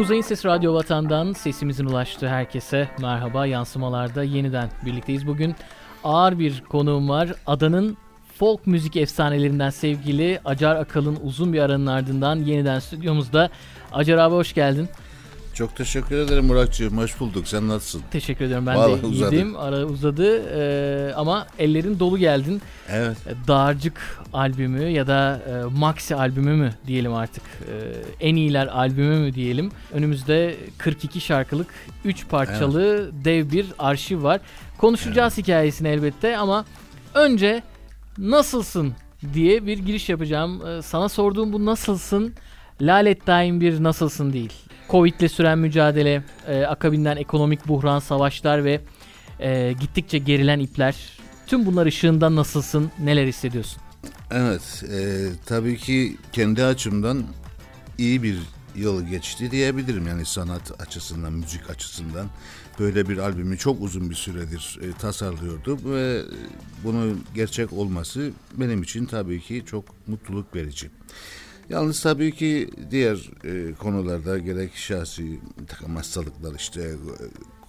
Kuzey'in 0.00 0.22
Sesi 0.22 0.48
Radyo 0.48 0.74
Vatan'dan 0.74 1.32
sesimizin 1.32 1.86
ulaştığı 1.86 2.28
herkese 2.28 2.88
merhaba. 3.00 3.46
Yansımalarda 3.46 4.22
yeniden 4.22 4.68
birlikteyiz. 4.86 5.26
Bugün 5.26 5.54
ağır 6.04 6.38
bir 6.38 6.60
konuğum 6.60 7.08
var. 7.08 7.32
Adanın 7.46 7.96
folk 8.38 8.66
müzik 8.66 8.96
efsanelerinden 8.96 9.70
sevgili 9.70 10.40
Acar 10.44 10.76
Akal'ın 10.76 11.18
uzun 11.24 11.52
bir 11.52 11.58
aranın 11.58 11.86
ardından 11.86 12.36
yeniden 12.36 12.78
stüdyomuzda. 12.78 13.50
Acar 13.92 14.18
abi 14.18 14.34
hoş 14.34 14.54
geldin. 14.54 14.88
Çok 15.54 15.76
teşekkür 15.76 16.16
ederim 16.16 16.44
Muratcığım. 16.44 16.98
Hoş 16.98 17.20
bulduk. 17.20 17.48
Sen 17.48 17.68
nasılsın? 17.68 18.02
Teşekkür 18.10 18.44
ederim. 18.44 18.66
Ben 18.66 18.76
Vallahi 18.76 19.02
de 19.02 19.06
uzadı. 19.06 19.34
iyiydim. 19.34 19.56
Ara 19.56 19.84
uzadı 19.84 20.42
ee, 20.54 21.14
ama 21.14 21.46
ellerin 21.58 21.98
dolu 21.98 22.18
geldin. 22.18 22.62
Evet. 22.88 23.16
E, 23.26 23.48
Dağarcık 23.48 24.18
albümü 24.32 24.88
ya 24.88 25.06
da 25.06 25.42
e, 25.48 25.78
Maxi 25.78 26.16
albümü 26.16 26.54
mü 26.54 26.74
diyelim 26.86 27.14
artık. 27.14 27.42
E, 27.42 28.26
en 28.28 28.36
iyiler 28.36 28.66
albümü 28.66 29.16
mü 29.16 29.34
diyelim. 29.34 29.72
Önümüzde 29.92 30.56
42 30.78 31.20
şarkılık 31.20 31.66
3 32.04 32.28
parçalı 32.28 32.82
evet. 32.82 33.24
dev 33.24 33.52
bir 33.52 33.66
arşiv 33.78 34.22
var. 34.22 34.40
Konuşacağız 34.78 35.32
evet. 35.34 35.44
hikayesini 35.46 35.88
elbette 35.88 36.36
ama 36.36 36.64
önce 37.14 37.62
nasılsın 38.18 38.94
diye 39.34 39.66
bir 39.66 39.78
giriş 39.78 40.08
yapacağım. 40.08 40.66
E, 40.66 40.82
sana 40.82 41.08
sorduğum 41.08 41.52
bu 41.52 41.66
nasılsın 41.66 42.34
lalet 42.80 43.26
daim 43.26 43.60
bir 43.60 43.82
nasılsın 43.82 44.32
değil. 44.32 44.52
Covid'le 44.90 45.28
süren 45.28 45.58
mücadele, 45.58 46.22
e, 46.48 46.62
akabinden 46.62 47.16
ekonomik 47.16 47.68
buhran, 47.68 47.98
savaşlar 47.98 48.64
ve 48.64 48.80
e, 49.40 49.74
gittikçe 49.80 50.18
gerilen 50.18 50.58
ipler. 50.58 50.96
Tüm 51.46 51.66
bunlar 51.66 51.86
ışığında 51.86 52.36
nasılsın, 52.36 52.90
neler 52.98 53.26
hissediyorsun? 53.26 53.82
Evet, 54.30 54.84
e, 54.92 55.28
tabii 55.46 55.76
ki 55.76 56.16
kendi 56.32 56.64
açımdan 56.64 57.24
iyi 57.98 58.22
bir 58.22 58.38
yıl 58.76 59.06
geçti 59.06 59.50
diyebilirim. 59.50 60.06
Yani 60.06 60.26
sanat 60.26 60.80
açısından, 60.80 61.32
müzik 61.32 61.70
açısından 61.70 62.26
böyle 62.78 63.08
bir 63.08 63.18
albümü 63.18 63.58
çok 63.58 63.82
uzun 63.82 64.10
bir 64.10 64.14
süredir 64.14 64.78
e, 64.82 64.92
tasarlıyordu 64.92 65.78
ve 65.84 66.22
bunun 66.84 67.24
gerçek 67.34 67.72
olması 67.72 68.30
benim 68.54 68.82
için 68.82 69.06
tabii 69.06 69.40
ki 69.40 69.62
çok 69.66 69.84
mutluluk 70.06 70.54
verici. 70.54 70.90
Yalnız 71.70 72.02
tabii 72.02 72.34
ki 72.34 72.70
diğer 72.90 73.30
e, 73.44 73.74
konularda 73.74 74.38
gerek 74.38 74.76
şahsi 74.76 75.40
takım 75.68 75.96
hastalıklar 75.96 76.54
işte 76.54 76.82
e, 76.82 76.94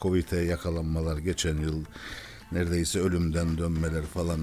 Covid'e 0.02 0.38
yakalanmalar 0.38 1.18
geçen 1.18 1.58
yıl 1.58 1.86
neredeyse 2.52 3.00
ölümden 3.00 3.58
dönmeler 3.58 4.04
falan 4.04 4.40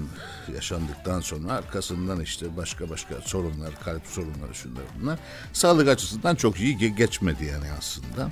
yaşandıktan 0.55 1.19
sonra 1.19 1.53
arkasından 1.53 2.21
işte 2.21 2.57
başka 2.57 2.89
başka 2.89 3.21
sorunlar, 3.21 3.79
kalp 3.85 4.05
sorunları 4.05 4.53
şunlar 4.53 4.83
bunlar. 5.01 5.19
Sağlık 5.53 5.87
açısından 5.87 6.35
çok 6.35 6.59
iyi 6.59 6.95
geçmedi 6.95 7.45
yani 7.45 7.71
aslında. 7.77 8.31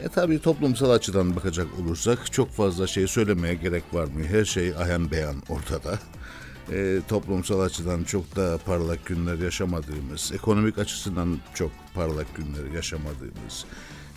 E 0.00 0.08
tabi 0.08 0.38
toplumsal 0.38 0.90
açıdan 0.90 1.36
bakacak 1.36 1.66
olursak 1.80 2.32
çok 2.32 2.50
fazla 2.50 2.86
şey 2.86 3.06
söylemeye 3.06 3.54
gerek 3.54 3.84
var 3.92 4.04
mı? 4.04 4.24
Her 4.24 4.44
şey 4.44 4.70
ahem 4.70 5.10
beyan 5.10 5.42
ortada 5.48 5.98
e, 6.72 7.00
toplumsal 7.08 7.60
açıdan 7.60 8.04
çok 8.04 8.36
da 8.36 8.58
parlak 8.66 9.06
günler 9.06 9.38
yaşamadığımız, 9.38 10.32
ekonomik 10.34 10.78
açısından 10.78 11.38
çok 11.54 11.70
parlak 11.94 12.36
günler 12.36 12.74
yaşamadığımız, 12.74 13.64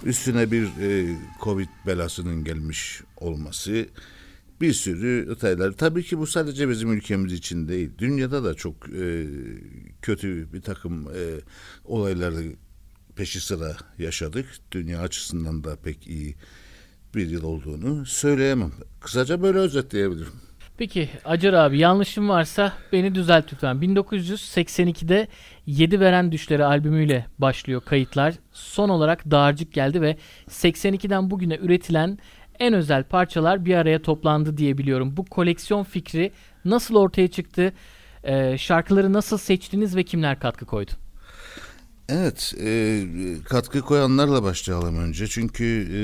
üstüne 0.04 0.52
bir 0.52 0.64
e, 0.64 1.18
Covid 1.42 1.70
belasının 1.88 2.44
gelmiş 2.44 3.02
olması, 3.18 3.86
bir 4.62 4.74
sürü 4.74 5.28
detaylar. 5.30 5.72
Tabii 5.72 6.04
ki 6.04 6.18
bu 6.18 6.28
sadece 6.28 6.70
bizim 6.70 6.92
ülkemiz 6.92 7.34
için 7.34 7.68
değil. 7.68 7.92
Dünyada 7.98 8.44
da 8.44 8.54
çok 8.54 8.90
e, 8.90 9.26
kötü 10.02 10.54
bir 10.54 10.62
takım 10.62 11.08
e, 11.08 11.24
olayları 11.86 12.44
peşi 13.16 13.42
sıra 13.42 13.78
yaşadık. 13.98 14.46
Dünya 14.72 15.00
açısından 15.00 15.64
da 15.64 15.76
pek 15.76 16.08
iyi 16.08 16.36
bir 17.16 17.30
yıl 17.30 17.44
olduğunu 17.44 18.06
söyleyemem. 18.06 18.72
Kısaca 19.00 19.42
böyle 19.42 19.58
özetleyebilirim. 19.58 20.51
Peki 20.82 21.10
Acar 21.26 21.54
abi 21.54 21.80
yanlışım 21.80 22.30
varsa 22.30 22.74
beni 22.92 23.16
düzelt 23.16 23.54
lütfen. 23.54 23.76
1982'de 23.76 25.28
7 25.66 26.00
Veren 26.00 26.32
Düşleri 26.32 26.66
albümüyle 26.66 27.26
başlıyor 27.40 27.82
kayıtlar. 27.86 28.34
Son 28.52 28.90
olarak 28.90 29.32
Dağarcık 29.32 29.74
geldi 29.74 30.02
ve 30.02 30.18
82'den 30.50 31.32
bugüne 31.32 31.58
üretilen 31.58 32.20
en 32.60 32.74
özel 32.74 33.04
parçalar 33.04 33.66
bir 33.66 33.76
araya 33.76 34.02
toplandı 34.02 34.58
diye 34.58 34.78
biliyorum. 34.78 35.18
Bu 35.18 35.26
koleksiyon 35.26 35.84
fikri 35.84 36.32
nasıl 36.66 36.96
ortaya 36.96 37.28
çıktı? 37.28 37.74
Ee, 38.24 38.58
şarkıları 38.58 39.14
nasıl 39.14 39.38
seçtiniz 39.38 39.96
ve 39.96 40.04
kimler 40.04 40.40
katkı 40.40 40.66
koydu? 40.66 40.92
Evet, 42.10 42.54
e, 42.62 43.04
katkı 43.50 43.82
koyanlarla 43.82 44.44
başlayalım 44.44 44.98
önce. 44.98 45.28
Çünkü 45.28 45.88
e, 45.94 46.02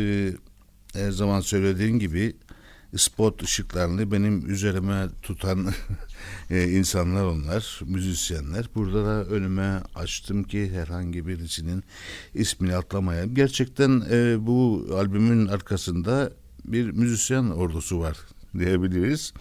her 1.00 1.12
zaman 1.12 1.40
söylediğin 1.40 2.00
gibi 2.00 2.36
spot 2.96 3.44
ışıklarını 3.44 4.12
benim 4.12 4.50
üzerime 4.50 5.08
tutan 5.22 5.74
e, 6.50 6.70
insanlar 6.70 7.26
onlar, 7.26 7.80
müzisyenler. 7.86 8.70
Burada 8.76 9.06
da 9.06 9.26
önüme 9.26 9.82
açtım 9.96 10.44
ki 10.44 10.72
herhangi 10.72 11.28
birisinin 11.28 11.84
ismini 12.34 12.76
atlamayayım. 12.76 13.36
Gerçekten 13.36 14.04
e, 14.12 14.48
bu 14.48 14.88
albümün 14.96 15.48
arkasında 15.48 16.32
bir 16.66 16.92
müzisyen 16.92 17.50
ordusu 17.50 18.00
var 18.00 18.18
diyebiliriz. 18.60 19.34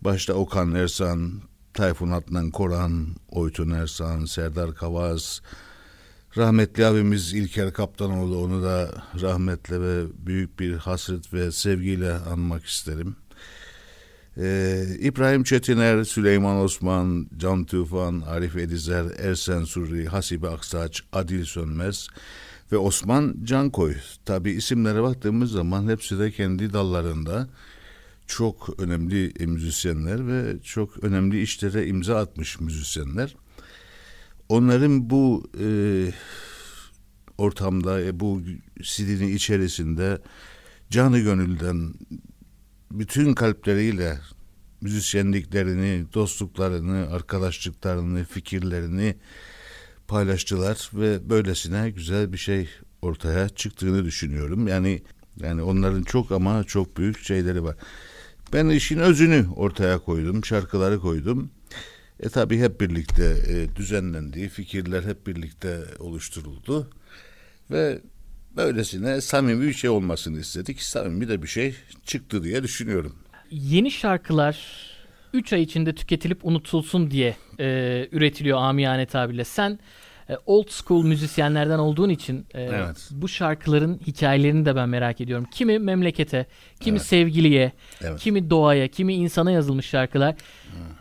Başta 0.00 0.34
Okan 0.34 0.74
Ersan, 0.74 1.32
Tayfun 1.74 2.10
Atlan 2.10 2.50
Koran, 2.50 3.06
Oytun 3.28 3.70
Ersan, 3.70 4.24
Serdar 4.24 4.74
Kavaz, 4.74 5.42
Rahmetli 6.36 6.86
abimiz 6.86 7.32
İlker 7.32 7.72
Kaptanoğlu 7.72 8.38
onu 8.38 8.62
da 8.62 8.90
rahmetle 9.20 9.80
ve 9.80 10.04
büyük 10.26 10.60
bir 10.60 10.72
hasret 10.74 11.34
ve 11.34 11.52
sevgiyle 11.52 12.12
anmak 12.12 12.64
isterim. 12.64 13.16
Ee, 14.36 14.84
İbrahim 15.00 15.44
Çetiner, 15.44 16.04
Süleyman 16.04 16.56
Osman, 16.56 17.26
Can 17.36 17.64
Tufan, 17.64 18.20
Arif 18.20 18.56
Edizer, 18.56 19.04
Ersen 19.18 19.64
Surri, 19.64 20.06
Hasibe 20.06 20.48
Aksaç, 20.48 21.02
Adil 21.12 21.44
Sönmez 21.44 22.08
ve 22.72 22.76
Osman 22.76 23.36
Cankoy. 23.44 23.94
Tabi 24.24 24.50
isimlere 24.50 25.02
baktığımız 25.02 25.52
zaman 25.52 25.88
hepsi 25.88 26.18
de 26.18 26.30
kendi 26.30 26.72
dallarında 26.72 27.48
çok 28.26 28.80
önemli 28.80 29.32
müzisyenler 29.46 30.26
ve 30.26 30.62
çok 30.62 31.04
önemli 31.04 31.42
işlere 31.42 31.86
imza 31.86 32.18
atmış 32.18 32.60
müzisyenler 32.60 33.36
onların 34.48 35.10
bu 35.10 35.50
e, 35.60 35.66
ortamda, 37.38 38.00
e, 38.00 38.20
bu 38.20 38.42
sidinin 38.82 39.34
içerisinde 39.34 40.18
canı 40.90 41.18
gönülden 41.18 41.94
bütün 42.90 43.34
kalpleriyle 43.34 44.18
müzisyenliklerini, 44.80 46.04
dostluklarını, 46.14 47.08
arkadaşlıklarını, 47.10 48.24
fikirlerini 48.24 49.16
paylaştılar 50.08 50.90
ve 50.94 51.30
böylesine 51.30 51.90
güzel 51.90 52.32
bir 52.32 52.38
şey 52.38 52.68
ortaya 53.02 53.48
çıktığını 53.48 54.04
düşünüyorum. 54.04 54.68
Yani 54.68 55.02
yani 55.40 55.62
onların 55.62 56.02
çok 56.02 56.32
ama 56.32 56.64
çok 56.64 56.96
büyük 56.96 57.18
şeyleri 57.18 57.64
var. 57.64 57.76
Ben 58.52 58.68
işin 58.68 58.98
özünü 58.98 59.46
ortaya 59.56 59.98
koydum, 59.98 60.44
şarkıları 60.44 61.00
koydum. 61.00 61.50
E 62.22 62.28
tabi 62.28 62.58
hep 62.58 62.80
birlikte 62.80 63.24
e, 63.24 63.76
düzenlendiği 63.76 64.48
fikirler 64.48 65.02
hep 65.02 65.26
birlikte 65.26 65.78
oluşturuldu 65.98 66.90
ve 67.70 67.98
böylesine 68.56 69.20
samimi 69.20 69.66
bir 69.66 69.72
şey 69.72 69.90
olmasını 69.90 70.40
istedik. 70.40 70.82
Samimi 70.82 71.28
de 71.28 71.42
bir 71.42 71.48
şey 71.48 71.74
çıktı 72.04 72.42
diye 72.42 72.62
düşünüyorum. 72.62 73.16
Yeni 73.50 73.90
şarkılar 73.90 74.58
3 75.32 75.52
ay 75.52 75.62
içinde 75.62 75.94
tüketilip 75.94 76.44
unutulsun 76.44 77.10
diye 77.10 77.36
e, 77.60 78.08
üretiliyor 78.12 78.58
amiyane 78.58 79.06
tabirle. 79.06 79.44
Sen 79.44 79.78
old 80.46 80.68
school 80.68 81.04
müzisyenlerden 81.04 81.78
olduğun 81.78 82.08
için 82.08 82.46
e, 82.54 82.62
evet. 82.62 83.08
bu 83.10 83.28
şarkıların 83.28 84.00
hikayelerini 84.06 84.64
de 84.64 84.76
ben 84.76 84.88
merak 84.88 85.20
ediyorum. 85.20 85.46
Kimi 85.52 85.78
memlekete, 85.78 86.46
kimi 86.80 86.96
evet. 86.96 87.06
sevgiliye, 87.06 87.72
evet. 88.00 88.20
kimi 88.20 88.50
doğaya, 88.50 88.88
kimi 88.88 89.14
insana 89.14 89.50
yazılmış 89.50 89.86
şarkılar. 89.86 90.34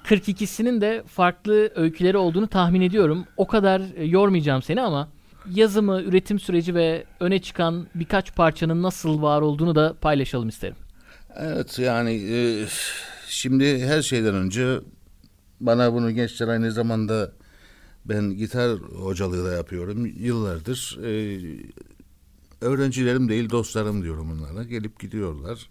Evet. 0.06 0.28
42'sinin 0.28 0.82
de 0.82 1.04
farklı 1.08 1.72
öyküleri 1.76 2.18
olduğunu 2.18 2.48
tahmin 2.48 2.82
ediyorum. 2.82 3.26
O 3.38 3.48
kadar 3.48 3.82
e, 3.96 4.06
yormayacağım 4.06 4.62
seni 4.62 4.82
ama 4.82 5.10
yazımı, 5.50 6.02
üretim 6.02 6.40
süreci 6.40 6.76
ve 6.76 7.06
öne 7.20 7.40
çıkan 7.42 7.88
birkaç 7.96 8.36
parçanın 8.36 8.84
nasıl 8.84 9.22
var 9.22 9.42
olduğunu 9.42 9.76
da 9.76 9.94
paylaşalım 10.02 10.50
isterim. 10.50 10.76
Evet 11.36 11.80
yani 11.80 12.14
e, 12.32 12.66
şimdi 13.28 13.86
her 13.86 14.02
şeyden 14.02 14.36
önce 14.36 14.80
bana 15.60 15.94
bunu 15.94 16.12
gençler 16.12 16.48
aynı 16.48 16.72
zamanda 16.72 17.32
ben 18.06 18.38
gitar 18.38 18.80
hocalığı 18.80 19.46
da 19.46 19.52
yapıyorum 19.52 20.06
yıllardır. 20.06 21.00
E, 21.04 21.40
öğrencilerim 22.62 23.30
değil 23.30 23.50
dostlarım 23.50 24.04
diyorum 24.04 24.32
onlara. 24.32 24.64
Gelip 24.64 25.00
gidiyorlar. 25.00 25.70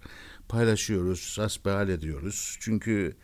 Paylaşıyoruz, 0.48 1.38
hasbihal 1.38 1.88
ediyoruz. 1.88 2.56
Çünkü 2.60 3.16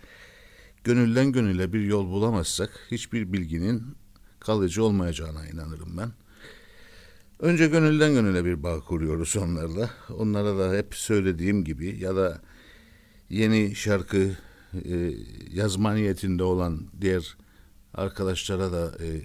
gönülden 0.85 1.33
gönüle 1.33 1.73
bir 1.73 1.81
yol 1.81 2.11
bulamazsak 2.11 2.71
hiçbir 2.91 3.33
bilginin 3.33 3.83
kalıcı 4.41 4.85
olmayacağına 4.85 5.47
inanırım 5.47 5.97
ben. 5.97 6.13
Önce 7.41 7.67
gönülden 7.67 8.13
gönüle 8.13 8.45
bir 8.45 8.63
bağ 8.63 8.81
kuruyoruz 8.81 9.37
onlarla. 9.37 9.91
Onlara 10.11 10.59
da 10.59 10.75
hep 10.77 10.95
söylediğim 10.95 11.65
gibi 11.65 11.99
ya 12.01 12.17
da 12.17 12.41
yeni 13.31 13.75
şarkı 13.75 14.37
e, 14.85 15.13
yazma 15.51 15.95
niyetinde 15.95 16.43
olan 16.43 16.87
diğer 17.01 17.37
arkadaşlara 17.97 18.73
da 18.73 19.05
e, 19.05 19.23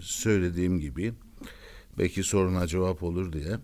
söylediğim 0.00 0.80
gibi 0.80 1.14
belki 1.98 2.22
soruna 2.22 2.66
cevap 2.66 3.02
olur 3.02 3.32
diye. 3.32 3.58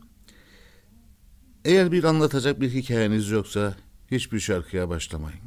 Eğer 1.65 1.93
bir 1.93 2.05
anlatacak 2.05 2.61
bir 2.61 2.71
hikayeniz 2.71 3.31
yoksa 3.31 3.77
hiçbir 4.11 4.41
şarkıya 4.41 4.89
başlamayın. 4.89 5.41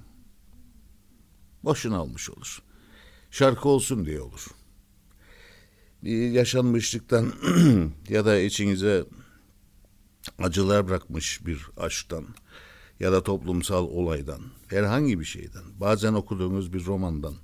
Boşuna 1.63 2.03
olmuş 2.03 2.29
olur. 2.29 2.61
Şarkı 3.31 3.69
olsun 3.69 4.05
diye 4.05 4.21
olur. 4.21 4.47
Bir 6.03 6.31
yaşanmışlıktan 6.31 7.33
ya 8.09 8.25
da 8.25 8.39
içinize 8.39 9.05
acılar 10.39 10.87
bırakmış 10.87 11.45
bir 11.45 11.67
aşktan 11.77 12.25
ya 12.99 13.11
da 13.11 13.23
toplumsal 13.23 13.87
olaydan, 13.87 14.41
herhangi 14.67 15.19
bir 15.19 15.25
şeyden, 15.25 15.63
bazen 15.79 16.13
okuduğunuz 16.13 16.73
bir 16.73 16.85
romandan, 16.85 17.35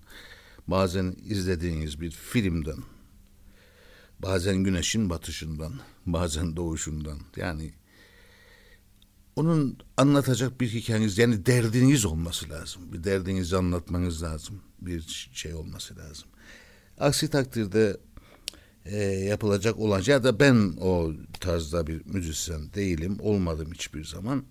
bazen 0.67 1.15
izlediğiniz 1.25 2.01
bir 2.01 2.11
filmden, 2.11 2.77
bazen 4.19 4.57
güneşin 4.57 5.09
batışından, 5.09 5.73
bazen 6.05 6.55
doğuşundan. 6.55 7.19
Yani 7.35 7.73
onun 9.35 9.77
anlatacak 9.97 10.61
bir 10.61 10.69
hikayeniz 10.69 11.17
yani 11.17 11.45
derdiniz 11.45 12.05
olması 12.05 12.49
lazım. 12.49 12.93
Bir 12.93 13.03
derdinizi 13.03 13.57
anlatmanız 13.57 14.23
lazım. 14.23 14.61
Bir 14.81 15.29
şey 15.33 15.53
olması 15.53 15.97
lazım. 15.97 16.27
Aksi 16.99 17.29
takdirde 17.29 17.97
e, 18.85 18.97
yapılacak 19.03 19.79
olan 19.79 20.03
ya 20.05 20.23
da 20.23 20.39
ben 20.39 20.73
o 20.81 21.11
tarzda 21.39 21.87
bir 21.87 22.05
müzisyen 22.05 22.73
değilim. 22.73 23.17
Olmadım 23.19 23.71
hiçbir 23.73 24.03
zaman. 24.03 24.43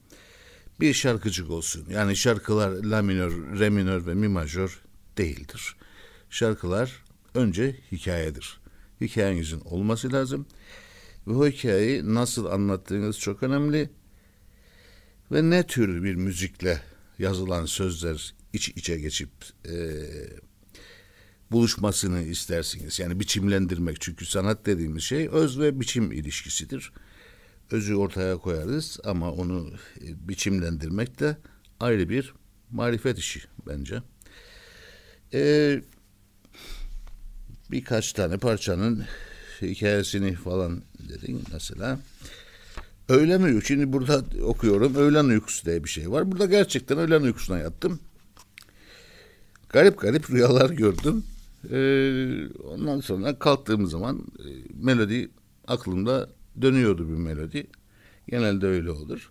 Bir 0.80 0.94
şarkıcık 0.94 1.50
olsun. 1.50 1.86
Yani 1.90 2.16
şarkılar 2.16 2.70
la 2.70 3.02
minör, 3.02 3.58
re 3.58 3.70
minör 3.70 4.06
ve 4.06 4.14
mi 4.14 4.28
majör 4.28 4.82
değildir. 5.18 5.76
Şarkılar 6.34 7.04
önce 7.34 7.76
hikayedir. 7.92 8.60
Hikayenizin 9.00 9.60
olması 9.60 10.12
lazım. 10.12 10.46
Ve 11.26 11.32
o 11.32 11.46
hikayeyi 11.46 12.14
nasıl 12.14 12.44
anlattığınız 12.44 13.18
çok 13.18 13.42
önemli 13.42 13.90
ve 15.32 15.50
ne 15.50 15.66
tür 15.66 16.02
bir 16.02 16.14
müzikle 16.14 16.82
yazılan 17.18 17.66
sözler 17.66 18.34
iç 18.52 18.68
içe 18.68 19.00
geçip 19.00 19.30
e, 19.68 19.74
buluşmasını 21.50 22.22
istersiniz. 22.22 22.98
Yani 22.98 23.20
biçimlendirmek 23.20 24.00
çünkü 24.00 24.26
sanat 24.26 24.66
dediğimiz 24.66 25.02
şey 25.02 25.28
öz 25.32 25.58
ve 25.58 25.80
biçim 25.80 26.12
ilişkisidir. 26.12 26.92
Özü 27.70 27.94
ortaya 27.94 28.36
koyarız 28.38 29.00
ama 29.04 29.32
onu 29.32 29.72
e, 30.00 30.28
biçimlendirmek 30.28 31.20
de 31.20 31.36
ayrı 31.80 32.08
bir 32.08 32.34
marifet 32.70 33.18
işi 33.18 33.40
bence. 33.66 34.02
Ee, 35.34 35.82
birkaç 37.74 38.12
tane 38.12 38.38
parçanın 38.38 39.04
hikayesini 39.62 40.34
falan 40.34 40.82
dedin 40.98 41.42
mesela. 41.52 41.98
Öğlen 43.08 43.42
uykusu. 43.42 43.66
Şimdi 43.66 43.92
burada 43.92 44.24
okuyorum. 44.42 44.94
Öğlen 44.94 45.24
uykusu 45.24 45.66
diye 45.66 45.84
bir 45.84 45.88
şey 45.88 46.10
var. 46.10 46.32
Burada 46.32 46.46
gerçekten 46.46 46.98
öğlen 46.98 47.22
uykusuna 47.22 47.58
yattım. 47.58 48.00
Garip 49.68 50.00
garip 50.00 50.30
rüyalar 50.30 50.70
gördüm. 50.70 51.24
Ee, 51.70 52.48
ondan 52.64 53.00
sonra 53.00 53.38
kalktığım 53.38 53.86
zaman 53.86 54.26
e, 54.38 54.48
melodi 54.74 55.30
aklımda 55.66 56.30
dönüyordu 56.62 57.08
bir 57.08 57.16
melodi. 57.16 57.66
Genelde 58.28 58.66
öyle 58.66 58.90
olur. 58.90 59.30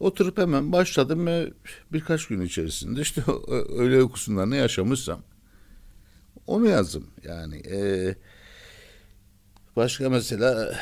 Oturup 0.00 0.38
hemen 0.38 0.72
başladım 0.72 1.26
ve 1.26 1.52
birkaç 1.92 2.26
gün 2.26 2.40
içerisinde 2.40 3.00
işte 3.00 3.22
öğle 3.78 4.02
uykusunda 4.02 4.46
ne 4.46 4.56
yaşamışsam 4.56 5.22
onu 6.50 6.68
yazdım. 6.68 7.06
Yani 7.24 7.56
e, 7.56 8.14
başka 9.76 10.10
mesela 10.10 10.78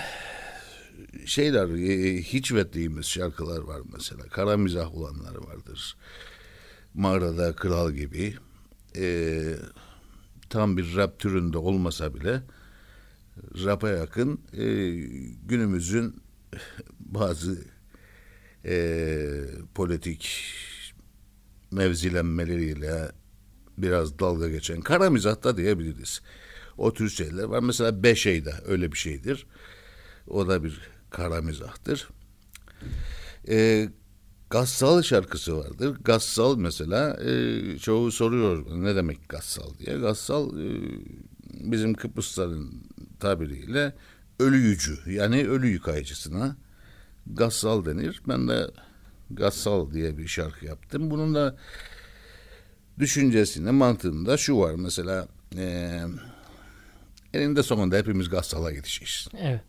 şeyler 1.26 1.68
e, 1.68 2.22
hiç 2.22 2.52
verdiğimiz 2.52 3.06
şarkılar 3.06 3.58
var 3.58 3.80
mesela. 3.92 4.22
Kara 4.28 4.56
mizah 4.56 4.94
olanları 4.94 5.40
vardır. 5.46 5.96
Mağarada 6.94 7.56
Kral 7.56 7.92
gibi. 7.92 8.34
E, 8.96 9.42
tam 10.50 10.76
bir 10.76 10.96
rap 10.96 11.18
türünde 11.18 11.58
olmasa 11.58 12.14
bile 12.14 12.42
rap'a 13.64 13.88
yakın 13.88 14.40
e, 14.52 14.64
günümüzün 15.46 16.22
bazı 17.00 17.58
e, 18.64 19.26
politik 19.74 20.30
mevzilenmeleriyle 21.70 23.17
biraz 23.82 24.18
dalga 24.18 24.48
geçen 24.48 24.80
kara 24.80 25.10
mizah 25.10 25.42
da 25.42 25.56
diyebiliriz. 25.56 26.20
O 26.78 26.94
tür 26.94 27.10
şeyler 27.10 27.44
var. 27.44 27.60
Mesela 27.60 28.02
Beşey'de 28.02 28.54
öyle 28.66 28.92
bir 28.92 28.98
şeydir. 28.98 29.46
O 30.26 30.48
da 30.48 30.64
bir 30.64 30.80
kara 31.10 31.42
mizahtır. 31.42 32.08
E, 33.48 33.88
Gassal 34.50 35.02
şarkısı 35.02 35.56
vardır. 35.56 35.96
Gassal 36.04 36.56
mesela 36.56 37.20
e, 37.24 37.78
çoğu 37.78 38.12
soruyor 38.12 38.66
ne 38.82 38.96
demek 38.96 39.28
Gassal 39.28 39.78
diye. 39.78 39.98
Gassal 39.98 40.60
e, 40.60 40.68
bizim 41.44 41.94
Kıbrısların 41.94 42.82
tabiriyle 43.20 43.94
ölüyücü 44.40 44.98
yani 45.06 45.48
ölü 45.48 45.68
yıkayıcısına 45.68 46.56
Gassal 47.26 47.84
denir. 47.84 48.22
Ben 48.28 48.48
de 48.48 48.70
Gassal 49.30 49.90
diye 49.90 50.18
bir 50.18 50.28
şarkı 50.28 50.66
yaptım. 50.66 51.10
Bunun 51.10 51.34
da 51.34 51.56
düşüncesinde 52.98 53.70
mantığında 53.70 54.36
şu 54.36 54.58
var 54.58 54.74
mesela 54.74 55.28
e, 55.56 56.00
eninde 57.34 57.62
sonunda 57.62 57.96
hepimiz 57.96 58.28
Gassal'a 58.28 58.72
gideceğiz. 58.72 59.28
Evet. 59.38 59.60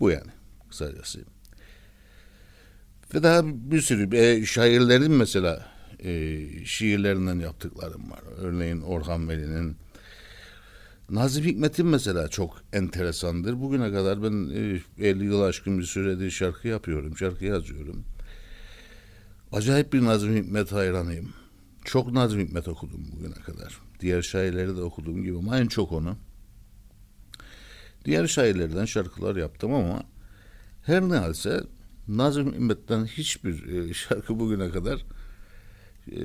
Bu 0.00 0.10
yani 0.10 0.30
kısacası. 0.68 1.20
Ve 3.14 3.22
daha 3.22 3.42
bir 3.44 3.80
sürü 3.80 4.16
e, 4.16 4.46
şairlerin 4.46 5.12
mesela 5.12 5.66
e, 5.98 6.40
şiirlerinden 6.64 7.38
yaptıklarım 7.38 8.10
var. 8.10 8.20
Örneğin 8.38 8.80
Orhan 8.80 9.28
Veli'nin 9.28 9.76
Nazım 11.10 11.44
Hikmet'in 11.44 11.86
mesela 11.86 12.28
çok 12.28 12.62
enteresandır. 12.72 13.60
Bugüne 13.60 13.92
kadar 13.92 14.22
ben 14.22 14.50
e, 14.98 15.08
50 15.08 15.24
yıl 15.24 15.42
aşkın 15.42 15.78
bir 15.78 15.84
süredir 15.84 16.30
şarkı 16.30 16.68
yapıyorum, 16.68 17.16
şarkı 17.16 17.44
yazıyorum. 17.44 18.04
Acayip 19.52 19.92
bir 19.92 20.04
Nazım 20.04 20.36
Hikmet 20.36 20.72
hayranıyım. 20.72 21.32
Çok 21.88 22.12
Nazım 22.12 22.40
Hikmet 22.40 22.68
okudum 22.68 23.06
bugüne 23.12 23.34
kadar. 23.34 23.80
Diğer 24.00 24.22
şairleri 24.22 24.76
de 24.76 24.82
okuduğum 24.82 25.22
gibi 25.22 25.38
ama 25.38 25.58
en 25.58 25.66
çok 25.66 25.92
onu. 25.92 26.16
Diğer 28.04 28.26
şairlerden 28.26 28.84
şarkılar 28.84 29.36
yaptım 29.36 29.74
ama 29.74 30.02
her 30.82 31.02
ne 31.02 31.16
halse 31.16 31.60
Nazım 32.08 32.52
Hikmet'ten 32.52 33.04
hiçbir 33.04 33.68
e, 33.68 33.94
şarkı 34.08 34.40
bugüne 34.40 34.70
kadar 34.70 35.04
e, 36.12 36.18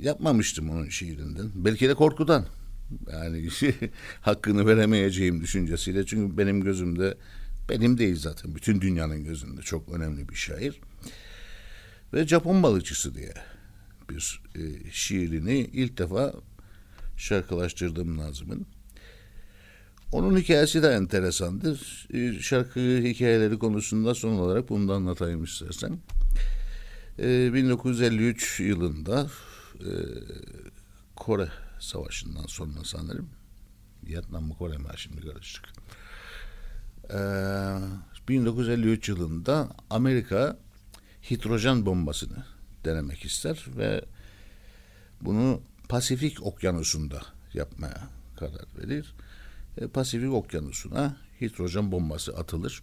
yapmamıştım 0.00 0.70
onun 0.70 0.88
şiirinden. 0.88 1.50
Belki 1.54 1.88
de 1.88 1.94
korkudan. 1.94 2.46
Yani 3.12 3.48
hakkını 4.20 4.66
veremeyeceğim 4.66 5.40
düşüncesiyle. 5.40 6.06
Çünkü 6.06 6.38
benim 6.38 6.64
gözümde 6.64 7.18
benim 7.68 7.98
değil 7.98 8.16
zaten. 8.16 8.54
Bütün 8.54 8.80
dünyanın 8.80 9.24
gözünde 9.24 9.62
çok 9.62 9.88
önemli 9.88 10.28
bir 10.28 10.34
şair. 10.34 10.80
Ve 12.12 12.26
Japon 12.26 12.62
balıkçısı 12.62 13.14
diye 13.14 13.34
bir 14.08 14.42
e, 14.54 14.90
şiirini 14.90 15.58
ilk 15.58 15.98
defa 15.98 16.34
şarkılaştırdım 17.16 18.18
Nazım'ın. 18.18 18.66
Onun 20.12 20.36
hikayesi 20.36 20.82
de 20.82 20.88
enteresandır. 20.88 22.08
Ee, 22.14 22.40
şarkı 22.40 22.80
hikayeleri 22.80 23.58
konusunda 23.58 24.14
son 24.14 24.32
olarak 24.32 24.68
bunu 24.68 24.88
da 24.88 24.94
anlatayım 24.94 25.44
istersen. 25.44 25.98
1953 27.18 28.60
yılında 28.60 29.30
e, 29.80 29.90
Kore 31.16 31.48
Savaşı'ndan 31.80 32.46
sonra 32.46 32.84
sanırım 32.84 33.28
Vietnam 34.06 34.44
mı 34.44 34.54
Kore 34.54 34.78
mi 34.78 34.84
şimdi 34.96 35.20
karıştık. 35.20 35.64
1953 38.28 39.08
yılında 39.08 39.68
Amerika 39.90 40.58
hidrojen 41.30 41.86
bombasını 41.86 42.44
denemek 42.84 43.24
ister 43.24 43.64
ve 43.76 44.04
bunu 45.20 45.60
Pasifik 45.88 46.46
Okyanusu'nda 46.46 47.22
yapmaya 47.54 48.08
karar 48.36 48.66
verir. 48.78 49.14
E, 49.76 49.86
Pasifik 49.86 50.32
Okyanusu'na 50.32 51.16
hidrojen 51.40 51.92
bombası 51.92 52.36
atılır. 52.36 52.82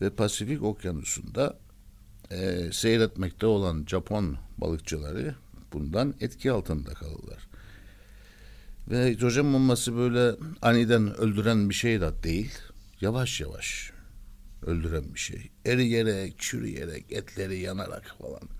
Ve 0.00 0.10
Pasifik 0.10 0.62
Okyanusu'nda 0.62 1.58
e, 2.30 2.70
seyretmekte 2.72 3.46
olan 3.46 3.84
Japon 3.88 4.36
balıkçıları 4.58 5.34
bundan 5.72 6.14
etki 6.20 6.52
altında 6.52 6.94
kalırlar. 6.94 7.48
Ve 8.90 9.10
hidrojen 9.10 9.52
bombası 9.52 9.96
böyle 9.96 10.36
aniden 10.62 11.16
öldüren 11.16 11.68
bir 11.68 11.74
şey 11.74 12.00
de 12.00 12.22
değil. 12.22 12.52
Yavaş 13.00 13.40
yavaş 13.40 13.92
öldüren 14.66 15.14
bir 15.14 15.20
şey. 15.20 15.50
Eriyerek, 15.66 16.38
çürüyerek, 16.38 17.12
etleri 17.12 17.58
yanarak 17.58 18.14
falan 18.18 18.59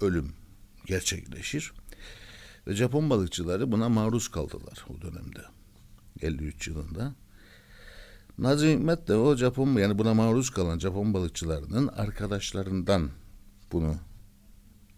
ölüm 0.00 0.32
gerçekleşir. 0.86 1.72
Ve 2.66 2.74
Japon 2.74 3.10
balıkçıları 3.10 3.72
buna 3.72 3.88
maruz 3.88 4.28
kaldılar 4.28 4.84
o 4.90 5.02
dönemde. 5.02 5.40
53 6.22 6.68
yılında. 6.68 7.14
Nazi 8.38 8.72
Hikmet 8.72 9.08
de 9.08 9.14
o 9.14 9.36
Japon 9.36 9.76
yani 9.76 9.98
buna 9.98 10.14
maruz 10.14 10.50
kalan 10.50 10.78
Japon 10.78 11.14
balıkçılarının 11.14 11.88
arkadaşlarından 11.88 13.10
bunu 13.72 13.96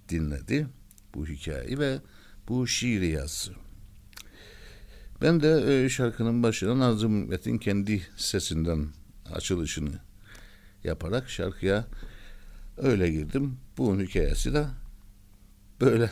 dinledi 0.09 0.67
bu 1.15 1.27
hikayeyi 1.27 1.79
ve 1.79 1.99
bu 2.49 2.67
şiiri 2.67 3.07
yazdı. 3.07 3.55
Ben 5.23 5.41
de 5.41 5.85
e, 5.85 5.89
şarkının 5.89 6.43
başına 6.43 6.79
Nazım 6.79 7.23
Hikmet'in 7.23 7.59
kendi 7.59 8.03
sesinden 8.17 8.89
açılışını 9.33 10.01
yaparak 10.85 11.31
şarkıya 11.31 11.87
öyle 12.77 13.11
girdim. 13.11 13.57
Bu 13.79 14.01
hikayesi 14.01 14.55
de 14.55 14.67
böyle. 15.81 16.11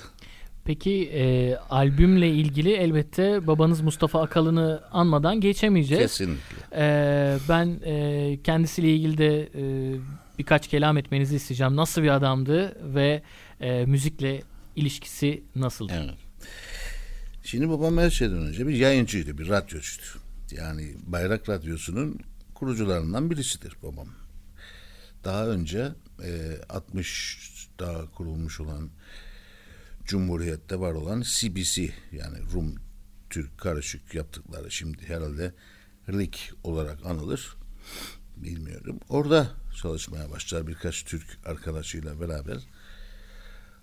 Peki 0.65 1.11
e, 1.15 1.57
albümle 1.57 2.31
ilgili 2.31 2.73
elbette 2.73 3.47
babanız 3.47 3.81
Mustafa 3.81 4.23
Akalın'ı 4.23 4.83
anmadan 4.93 5.41
geçemeyeceğiz. 5.41 6.03
Kesinlikle. 6.03 6.57
E, 6.77 7.39
ben 7.49 7.81
e, 7.85 8.39
kendisiyle 8.45 8.95
ilgili 8.95 9.19
de 9.19 9.43
e, 9.43 9.95
birkaç 10.39 10.69
kelam 10.69 10.97
etmenizi 10.97 11.37
isteyeceğim. 11.37 11.77
Nasıl 11.77 12.03
bir 12.03 12.09
adamdı 12.09 12.77
ve 12.95 13.23
e, 13.61 13.87
müzikle 13.87 14.43
ilişkisi 14.77 15.43
nasıldı? 15.57 15.93
Evet. 15.97 16.15
Şimdi 17.43 17.69
babam 17.69 17.99
her 17.99 18.11
şeyden 18.11 18.39
önce 18.39 18.67
bir 18.67 18.75
yayıncıydı, 18.75 19.39
bir 19.39 19.49
radyocuydu. 19.49 20.07
Yani 20.51 20.95
Bayrak 21.07 21.49
Radyosu'nun 21.49 22.21
kurucularından 22.55 23.31
birisidir 23.31 23.77
babam. 23.83 24.09
Daha 25.25 25.47
önce 25.47 25.93
e, 26.23 26.31
60'da 26.69 28.05
kurulmuş 28.15 28.61
olan 28.61 28.91
Cumhuriyet'te 30.07 30.81
var 30.81 30.93
olan 30.93 31.23
CBC 31.27 31.91
yani 32.13 32.39
Rum 32.53 32.75
Türk 33.31 33.59
karışık 33.59 34.15
yaptıkları 34.15 34.71
şimdi 34.71 35.09
herhalde 35.09 35.55
RIK 36.09 36.53
olarak 36.65 37.07
anılır. 37.07 37.57
Bilmiyorum. 38.37 39.01
Orada 39.09 39.51
çalışmaya 39.83 40.31
başlar 40.31 40.67
birkaç 40.67 41.05
Türk 41.05 41.39
arkadaşıyla 41.45 42.21
beraber. 42.21 42.59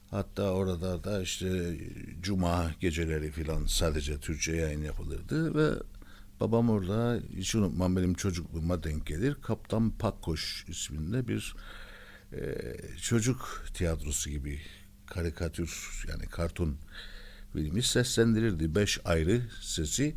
Hatta 0.10 0.52
orada 0.52 1.04
da 1.04 1.22
işte 1.22 1.78
cuma 2.22 2.72
geceleri 2.80 3.32
filan 3.32 3.66
sadece 3.66 4.20
Türkçe 4.20 4.56
yayın 4.56 4.82
yapılırdı 4.82 5.56
ve 5.56 5.84
babam 6.40 6.70
orada 6.70 7.20
hiç 7.36 7.56
unutmam 7.56 7.96
benim 7.96 8.14
çocukluğuma 8.14 8.84
denk 8.84 9.06
gelir. 9.06 9.36
Kaptan 9.42 9.92
Pakkoş 9.92 10.66
isminde 10.68 11.28
bir 11.28 11.56
e, 12.34 12.56
çocuk 13.02 13.66
tiyatrosu 13.74 14.30
gibi 14.30 14.60
karikatür 15.08 16.04
yani 16.10 16.26
kartun 16.26 16.78
filmi 17.54 17.84
seslendirirdi. 17.84 18.76
Beş 18.76 19.00
ayrı 19.06 19.42
sesi 19.62 20.16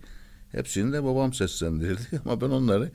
hepsini 0.52 0.92
de 0.92 1.04
babam 1.04 1.32
seslendirirdi 1.32 2.20
ama 2.24 2.40
ben 2.40 2.50
onları 2.50 2.90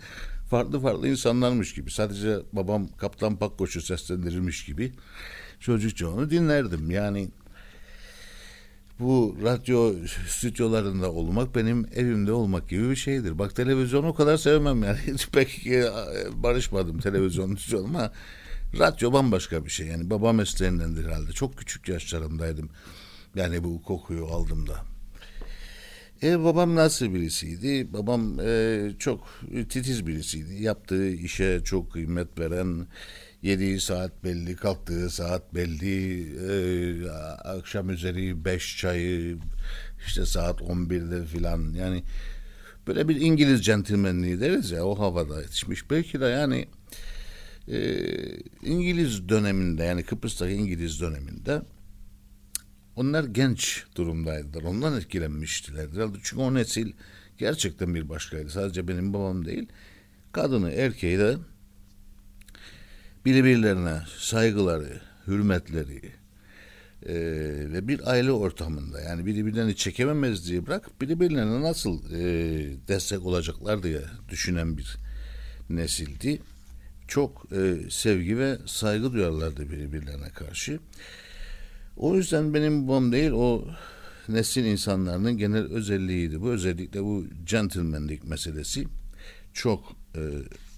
farklı 0.49 0.79
farklı 0.79 1.07
insanlarmış 1.07 1.73
gibi 1.73 1.91
sadece 1.91 2.39
babam 2.53 2.87
Kaptan 2.87 3.35
Pakkoş'u 3.35 3.81
seslendirirmiş 3.81 4.65
gibi 4.65 4.91
çocukça 5.59 6.07
onu 6.09 6.29
dinlerdim. 6.29 6.91
Yani 6.91 7.29
bu 8.99 9.37
radyo 9.43 9.93
stüdyolarında 10.27 11.11
olmak 11.11 11.55
benim 11.55 11.87
evimde 11.95 12.31
olmak 12.31 12.69
gibi 12.69 12.89
bir 12.89 12.95
şeydir. 12.95 13.39
Bak 13.39 13.55
televizyon 13.55 14.03
o 14.03 14.13
kadar 14.13 14.37
sevmem 14.37 14.83
yani. 14.83 14.97
Hiç 15.13 15.27
pek 15.27 15.67
e, 15.67 15.91
barışmadım 16.33 16.99
televizyon 16.99 17.57
ama 17.85 18.11
radyo 18.79 19.13
bambaşka 19.13 19.65
bir 19.65 19.69
şey. 19.69 19.87
Yani 19.87 20.09
baba 20.09 20.33
mesleğindendir 20.33 21.05
herhalde. 21.05 21.31
Çok 21.31 21.57
küçük 21.57 21.89
yaşlarımdaydım. 21.89 22.69
Yani 23.35 23.63
bu 23.63 23.81
kokuyu 23.81 24.25
aldım 24.25 24.67
da. 24.67 24.91
E, 26.23 26.43
babam 26.43 26.75
nasıl 26.75 27.13
birisiydi? 27.13 27.93
Babam 27.93 28.39
e, 28.39 28.79
çok 28.99 29.27
titiz 29.69 30.07
birisiydi. 30.07 30.63
Yaptığı 30.63 31.09
işe 31.09 31.61
çok 31.63 31.91
kıymet 31.91 32.39
veren, 32.39 32.87
yediği 33.41 33.81
saat 33.81 34.23
belli, 34.23 34.55
kalktığı 34.55 35.09
saat 35.09 35.55
belli, 35.55 36.21
e, 36.51 37.09
akşam 37.43 37.89
üzeri 37.89 38.45
beş 38.45 38.77
çayı, 38.77 39.37
işte 40.07 40.25
saat 40.25 40.61
on 40.61 40.89
birde 40.89 41.25
filan. 41.25 41.73
Yani 41.73 42.03
böyle 42.87 43.07
bir 43.07 43.21
İngiliz 43.21 43.65
centilmenliği 43.65 44.41
deriz 44.41 44.71
ya 44.71 44.85
o 44.85 44.99
havada 44.99 45.41
yetişmiş. 45.41 45.89
Belki 45.89 46.21
de 46.21 46.25
yani 46.25 46.67
e, 47.71 47.79
İngiliz 48.63 49.29
döneminde 49.29 49.83
yani 49.83 50.03
Kıbrıs'taki 50.03 50.53
İngiliz 50.53 51.01
döneminde 51.01 51.61
onlar 52.95 53.23
genç 53.23 53.85
durumdaydılar. 53.95 54.63
Ondan 54.63 54.97
etkilenmiştiler. 54.97 55.87
Çünkü 56.23 56.41
o 56.41 56.53
nesil 56.53 56.91
gerçekten 57.37 57.95
bir 57.95 58.09
başkaydı. 58.09 58.49
Sadece 58.49 58.87
benim 58.87 59.13
babam 59.13 59.45
değil. 59.45 59.67
Kadını, 60.31 60.71
erkeği 60.71 61.19
de 61.19 61.37
birbirlerine 63.25 64.01
saygıları, 64.17 65.01
hürmetleri 65.27 66.01
e, 67.05 67.15
ve 67.73 67.87
bir 67.87 68.11
aile 68.11 68.31
ortamında 68.31 69.01
yani 69.01 69.25
birbirlerini 69.25 69.75
çekememezliği 69.75 70.67
bırak 70.67 71.01
birbirlerine 71.01 71.61
nasıl 71.61 72.13
e, 72.13 72.23
destek 72.87 73.25
olacaklar 73.25 73.83
diye 73.83 74.01
düşünen 74.29 74.77
bir 74.77 74.97
nesildi. 75.69 76.41
Çok 77.11 77.45
e, 77.51 77.89
sevgi 77.89 78.37
ve 78.37 78.57
saygı 78.65 79.13
duyarlardı 79.13 79.69
birbirlerine 79.69 80.29
karşı. 80.29 80.79
O 81.97 82.15
yüzden 82.15 82.53
benim 82.53 82.87
babam 82.87 83.11
değil 83.11 83.31
o 83.31 83.67
nesil 84.29 84.65
insanlarının 84.65 85.37
genel 85.37 85.63
özelliğiydi. 85.63 86.41
Bu 86.41 86.49
özellikle 86.49 87.03
bu 87.03 87.25
gentlemanlik 87.45 88.23
meselesi 88.23 88.87
çok 89.53 89.95
e, 90.15 90.21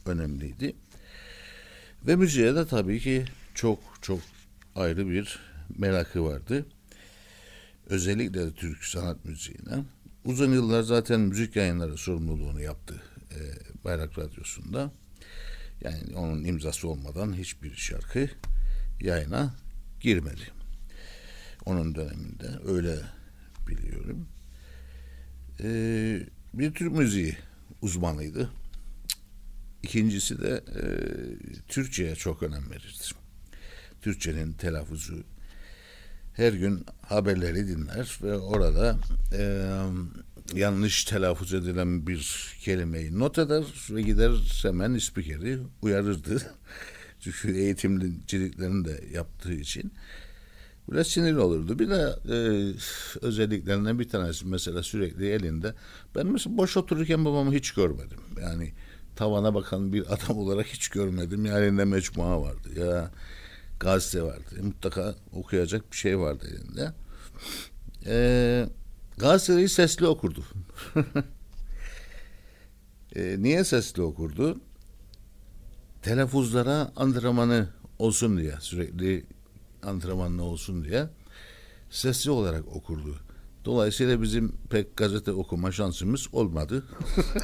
önemliydi. 0.05 0.75
Ve 2.07 2.15
müziğe 2.15 2.55
de 2.55 2.67
tabii 2.67 2.99
ki 2.99 3.25
çok 3.55 3.79
çok 4.01 4.19
ayrı 4.75 5.09
bir 5.09 5.39
merakı 5.77 6.25
vardı. 6.25 6.65
Özellikle 7.89 8.51
Türk 8.53 8.83
sanat 8.83 9.25
müziğine. 9.25 9.83
Uzun 10.25 10.53
yıllar 10.53 10.81
zaten 10.83 11.19
müzik 11.19 11.55
yayınları 11.55 11.97
sorumluluğunu 11.97 12.61
yaptı 12.61 13.01
e, 13.31 13.39
Bayrak 13.83 14.19
Radyosu'nda. 14.19 14.91
Yani 15.83 16.15
onun 16.15 16.43
imzası 16.43 16.87
olmadan 16.87 17.33
hiçbir 17.33 17.75
şarkı 17.75 18.29
yayına 19.01 19.55
girmedi. 19.99 20.51
Onun 21.65 21.95
döneminde 21.95 22.47
öyle 22.65 22.99
biliyorum. 23.67 24.27
Ee, 25.63 26.27
bir 26.53 26.73
Türk 26.73 26.91
müziği 26.91 27.37
uzmanıydı. 27.81 28.49
İkincisi 29.83 30.41
de 30.41 30.63
e, 30.67 30.83
Türkçe'ye 31.67 32.15
çok 32.15 32.43
önem 32.43 32.71
verirdi. 32.71 33.03
Türkçenin 34.01 34.53
telaffuzu 34.53 35.23
her 36.33 36.53
gün 36.53 36.85
haberleri 37.01 37.67
dinler 37.67 38.19
ve 38.23 38.37
orada 38.37 38.97
e, 39.33 39.71
yanlış 40.53 41.05
telaffuz 41.05 41.53
edilen 41.53 42.07
bir 42.07 42.53
kelimeyi 42.61 43.19
not 43.19 43.37
eder 43.37 43.63
ve 43.89 44.01
gider 44.01 44.31
hemen 44.63 44.97
spikeri 44.97 45.59
uyarırdı. 45.81 46.41
Çünkü 47.19 47.57
eğitimciliklerini 47.57 48.85
de 48.85 49.03
yaptığı 49.13 49.53
için. 49.53 49.93
Böyle 50.89 51.03
sinirli 51.03 51.39
olurdu. 51.39 51.79
Bir 51.79 51.89
de 51.89 52.15
e, 52.29 52.37
özelliklerinden 53.21 53.99
bir 53.99 54.09
tanesi 54.09 54.47
mesela 54.47 54.83
sürekli 54.83 55.29
elinde. 55.29 55.73
Ben 56.15 56.27
mesela 56.27 56.57
boş 56.57 56.77
otururken 56.77 57.25
babamı 57.25 57.53
hiç 57.53 57.71
görmedim. 57.71 58.19
Yani 58.41 58.73
tavana 59.15 59.53
bakan 59.53 59.93
bir 59.93 60.13
adam 60.13 60.37
olarak 60.37 60.67
hiç 60.67 60.87
görmedim. 60.87 61.45
Ya 61.45 61.59
elinde 61.59 61.85
mecmua 61.85 62.41
vardı 62.41 62.79
ya 62.79 63.11
gazete 63.79 64.23
vardı. 64.23 64.63
Mutlaka 64.63 65.15
okuyacak 65.31 65.91
bir 65.91 65.97
şey 65.97 66.19
vardı 66.19 66.47
elinde. 66.49 66.93
E, 68.05 68.65
gazeteyi 69.17 69.69
sesli 69.69 70.07
okurdu. 70.07 70.43
e, 73.15 73.35
niye 73.39 73.63
sesli 73.63 74.01
okurdu? 74.01 74.61
Telaffuzlara 76.01 76.91
antrenmanı 76.95 77.69
olsun 77.99 78.37
diye 78.37 78.55
sürekli 78.59 79.25
antrenmanlı 79.83 80.43
olsun 80.43 80.83
diye 80.83 81.07
sesli 81.89 82.31
olarak 82.31 82.67
okurdu. 82.67 83.15
Dolayısıyla 83.65 84.21
bizim 84.21 84.55
pek 84.69 84.97
gazete 84.97 85.31
okuma 85.31 85.71
şansımız 85.71 86.27
olmadı. 86.33 86.83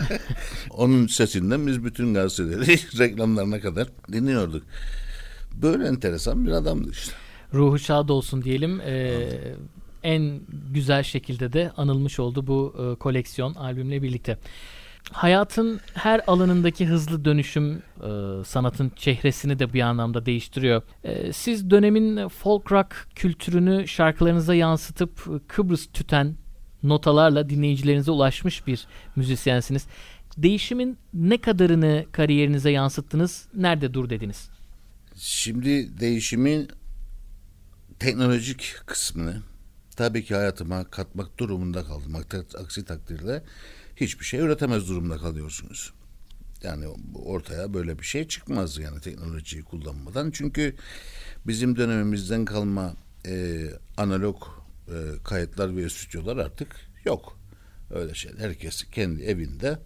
Onun 0.70 1.08
sesinden 1.08 1.68
biz 1.68 1.84
bütün 1.84 2.14
gazeteleri 2.14 2.80
reklamlarına 3.00 3.60
kadar 3.60 3.88
dinliyorduk. 4.12 4.64
Böyle 5.62 5.88
enteresan 5.88 6.46
bir 6.46 6.52
adamdı 6.52 6.92
işte. 6.92 7.14
Ruhu 7.54 7.80
şad 7.80 8.10
olsun 8.10 8.44
diyelim. 8.44 8.82
Ee, 8.82 9.30
en 10.04 10.42
güzel 10.74 11.04
şekilde 11.04 11.54
de 11.54 11.72
anılmış 11.78 12.20
oldu 12.20 12.48
bu 12.48 12.76
e, 12.80 13.00
koleksiyon 13.00 13.54
albümle 13.54 14.02
birlikte. 14.02 14.38
hayatın 15.12 15.80
her 15.94 16.22
alanındaki 16.28 16.86
hızlı 16.86 17.26
dönüşüm 17.26 17.74
e, 17.76 18.44
sanatın 18.46 18.92
çehresini 18.96 19.60
de 19.60 19.74
bir 19.74 19.82
anlamda 19.82 20.26
değiştiriyor. 20.26 20.82
E, 21.04 21.34
siz 21.34 21.70
dönemin 21.70 22.28
folk 22.28 22.72
rock 22.72 23.08
kültürünü 23.16 23.88
şarkılarınıza 23.88 24.56
yansıtıp 24.56 25.42
Kıbrıs 25.48 25.88
tüten 25.94 26.36
notalarla 26.84 27.50
dinleyicilerinize 27.50 28.12
ulaşmış 28.12 28.68
bir 28.68 28.88
müzisyensiniz. 29.16 29.88
Değişimin 30.38 30.98
ne 31.14 31.38
kadarını 31.38 32.06
kariyerinize 32.12 32.72
yansıttınız? 32.72 33.48
Nerede 33.54 33.94
dur 33.94 34.10
dediniz? 34.10 34.50
Şimdi 35.16 36.00
değişimin 36.00 36.70
teknolojik 38.00 38.76
kısmını 38.86 39.42
tabii 40.00 40.24
ki 40.24 40.36
hayatıma 40.36 40.90
katmak 40.90 41.40
durumunda 41.40 41.84
kaldım. 41.84 42.16
Aksi 42.58 42.86
takdirde 42.86 43.44
hiçbir 43.96 44.26
şey 44.26 44.40
üretemez 44.40 44.90
durumda 44.90 45.18
kalıyorsunuz. 45.18 45.94
Yani 46.64 46.86
ortaya 47.16 47.74
böyle 47.74 48.00
bir 48.00 48.06
şey 48.06 48.28
çıkmaz 48.28 48.78
yani 48.78 49.02
teknolojiyi 49.02 49.64
kullanmadan. 49.64 50.32
Çünkü 50.32 50.76
bizim 51.48 51.76
dönemimizden 51.76 52.46
kalma 52.46 52.96
e, 53.26 53.66
analog 53.98 54.44
e, 54.88 54.94
kayıtlar 55.24 55.78
ve 55.78 55.90
stüdyolar 55.90 56.38
artık 56.38 56.76
yok. 57.06 57.40
Öyle 57.92 58.14
şey. 58.14 58.32
Herkes 58.38 58.84
kendi 58.84 59.24
evinde 59.24 59.80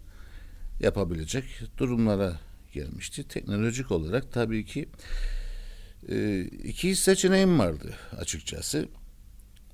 yapabilecek 0.80 1.44
durumlara 1.78 2.40
gelmişti. 2.72 3.28
Teknolojik 3.28 3.90
olarak 3.90 4.32
tabii 4.32 4.64
ki 4.64 4.88
e, 6.08 6.42
iki 6.44 6.96
seçeneğim 6.96 7.58
vardı 7.58 7.94
açıkçası. 8.18 8.88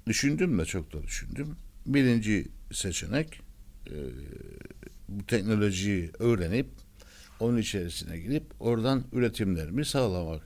Düşündüm 0.07 0.59
de 0.59 0.65
çok 0.65 0.93
da 0.93 1.03
düşündüm. 1.03 1.57
Birinci 1.87 2.49
seçenek 2.73 3.41
e, 3.87 3.97
bu 5.09 5.27
teknolojiyi 5.27 6.11
öğrenip 6.19 6.67
onun 7.41 7.59
içerisine 7.59 8.19
girip 8.19 8.45
oradan 8.61 9.05
üretimlerimi 9.13 9.85
sağlamak. 9.85 10.43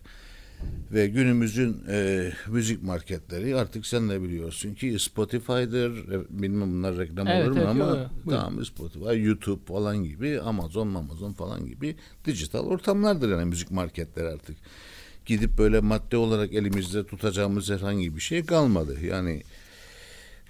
Ve 0.93 1.07
günümüzün 1.07 1.83
e, 1.89 2.31
müzik 2.49 2.83
marketleri 2.83 3.57
artık 3.57 3.87
sen 3.87 4.09
de 4.09 4.23
biliyorsun 4.23 4.75
ki 4.75 4.99
Spotify'dır, 4.99 6.13
e, 6.13 6.43
bilmem 6.43 6.73
bunlar 6.73 6.99
reklam 6.99 7.27
evet, 7.27 7.49
olur 7.49 7.51
mu 7.51 7.59
evet, 7.59 7.69
ama 7.69 7.85
yok, 7.85 8.11
tamam 8.31 8.65
Spotify, 8.65 9.19
YouTube 9.23 9.65
falan 9.65 10.05
gibi, 10.05 10.41
Amazon, 10.41 10.95
Amazon 10.95 11.33
falan 11.33 11.67
gibi 11.67 11.97
dijital 12.25 12.67
ortamlardır 12.67 13.31
yani 13.31 13.45
müzik 13.45 13.71
marketleri 13.71 14.27
artık. 14.27 14.57
Gidip 15.27 15.59
böyle 15.59 15.81
madde 15.81 16.17
olarak 16.17 16.53
elimizde 16.53 17.07
tutacağımız 17.07 17.71
herhangi 17.71 18.17
bir 18.17 18.21
şey 18.21 18.47
kalmadı. 18.47 18.99
Yani 19.05 19.43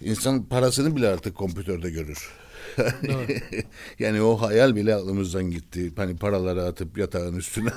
insan 0.00 0.44
parasını 0.44 0.96
bile 0.96 1.08
artık 1.08 1.34
kompütörde 1.34 1.90
görür. 1.90 2.32
yani 3.98 4.22
o 4.22 4.40
hayal 4.40 4.76
bile 4.76 4.94
aklımızdan 4.94 5.50
gitti. 5.50 5.92
Hani 5.96 6.16
paraları 6.16 6.64
atıp 6.64 6.98
yatağın 6.98 7.36
üstüne. 7.36 7.70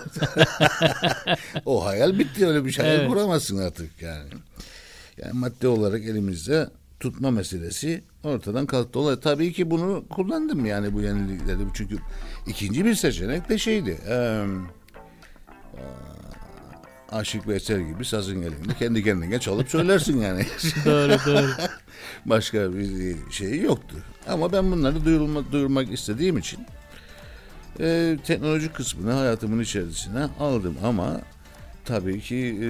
o 1.66 1.86
hayal 1.86 2.20
bitti 2.20 2.48
öyle 2.48 2.66
bir 2.66 2.72
şey 2.72 2.96
evet. 2.96 3.10
kuramazsın 3.10 3.58
artık 3.58 4.02
yani. 4.02 4.30
Yani 5.18 5.34
madde 5.34 5.68
olarak 5.68 6.02
elimizde 6.02 6.70
tutma 7.00 7.32
meselesi 7.32 8.04
ortadan 8.24 8.66
kalktı. 8.66 9.00
Olay 9.00 9.20
tabii 9.20 9.54
ki 9.54 9.72
bunu 9.72 10.06
kullandım 10.10 10.66
yani 10.66 10.94
bu 10.94 11.02
yenilikleri. 11.02 11.60
Çünkü 11.74 11.98
ikinci 12.48 12.86
bir 12.86 12.96
seçenek 12.96 13.50
de 13.50 13.58
şeydi. 13.58 13.98
Ee, 14.08 14.46
Aşık 17.12 17.48
Veysel 17.48 17.82
gibi 17.82 18.06
sazın 18.06 18.42
elinde 18.42 18.74
kendi 18.80 19.04
kendine 19.04 19.40
çalıp 19.40 19.70
söylersin 19.70 20.22
yani. 20.22 20.46
doğru 20.86 21.18
doğru. 21.26 21.48
Başka 22.26 22.74
bir 22.74 23.16
şey 23.32 23.62
yoktu. 23.62 23.96
Ama 24.28 24.52
ben 24.52 24.72
bunları 24.72 25.06
duyurma, 25.06 25.52
duyurmak 25.52 25.92
istediğim 25.92 26.38
için 26.38 26.60
e, 27.80 28.18
teknoloji 28.26 28.74
kısmını 28.74 29.12
hayatımın 29.14 29.64
içerisine 29.64 30.28
aldım 30.40 30.78
ama 30.84 31.22
tabii 31.86 32.22
ki 32.22 32.60
e, 32.62 32.68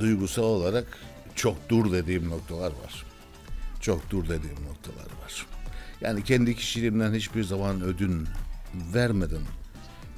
duygusal 0.00 0.42
olarak 0.42 0.86
çok 1.34 1.68
dur 1.68 1.92
dediğim 1.92 2.30
noktalar 2.30 2.70
var. 2.70 3.04
Çok 3.80 4.10
dur 4.10 4.24
dediğim 4.24 4.64
noktalar 4.68 5.06
var. 5.24 5.46
Yani 6.00 6.24
kendi 6.24 6.56
kişiliğimden 6.56 7.14
hiçbir 7.14 7.44
zaman 7.44 7.82
ödün 7.82 8.28
vermeden 8.94 9.42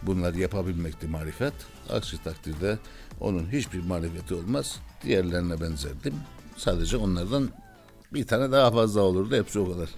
bunları 0.03 0.39
yapabilmekti 0.39 1.07
marifet. 1.07 1.55
Aksi 1.91 2.23
takdirde 2.23 2.79
onun 3.21 3.53
hiçbir 3.53 3.85
marifeti 3.85 4.35
olmaz. 4.35 4.81
Diğerlerine 5.03 5.61
benzerdim. 5.61 6.15
Sadece 6.57 6.97
onlardan 6.97 7.49
bir 8.13 8.27
tane 8.27 8.53
daha 8.53 8.71
fazla 8.71 9.01
olurdu. 9.01 9.37
Hepsi 9.37 9.59
o 9.59 9.73
kadar. 9.73 9.89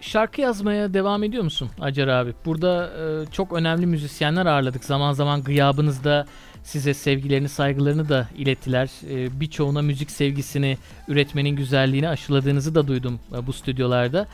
Şarkı 0.00 0.40
yazmaya 0.40 0.94
devam 0.94 1.22
ediyor 1.22 1.44
musun 1.44 1.70
Acar 1.80 2.08
abi? 2.08 2.34
Burada 2.44 2.86
e, 2.86 3.26
çok 3.32 3.52
önemli 3.52 3.86
müzisyenler 3.86 4.46
ağırladık. 4.46 4.84
Zaman 4.84 5.12
zaman 5.12 5.42
gıyabınızda 5.42 6.26
size 6.64 6.94
sevgilerini, 6.94 7.48
saygılarını 7.48 8.08
da 8.08 8.28
ilettiler. 8.36 8.90
E, 9.10 9.40
birçoğuna 9.40 9.82
müzik 9.82 10.10
sevgisini, 10.10 10.78
üretmenin 11.08 11.56
güzelliğini 11.56 12.08
aşıladığınızı 12.08 12.74
da 12.74 12.88
duydum 12.88 13.20
e, 13.34 13.46
bu 13.46 13.52
stüdyolarda. 13.52 14.26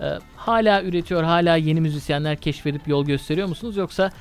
E, 0.00 0.18
hala 0.36 0.82
üretiyor, 0.82 1.22
hala 1.22 1.56
yeni 1.56 1.80
müzisyenler 1.80 2.40
keşfedip 2.40 2.88
yol 2.88 3.06
gösteriyor 3.06 3.48
musunuz? 3.48 3.76
Yoksa 3.76 4.12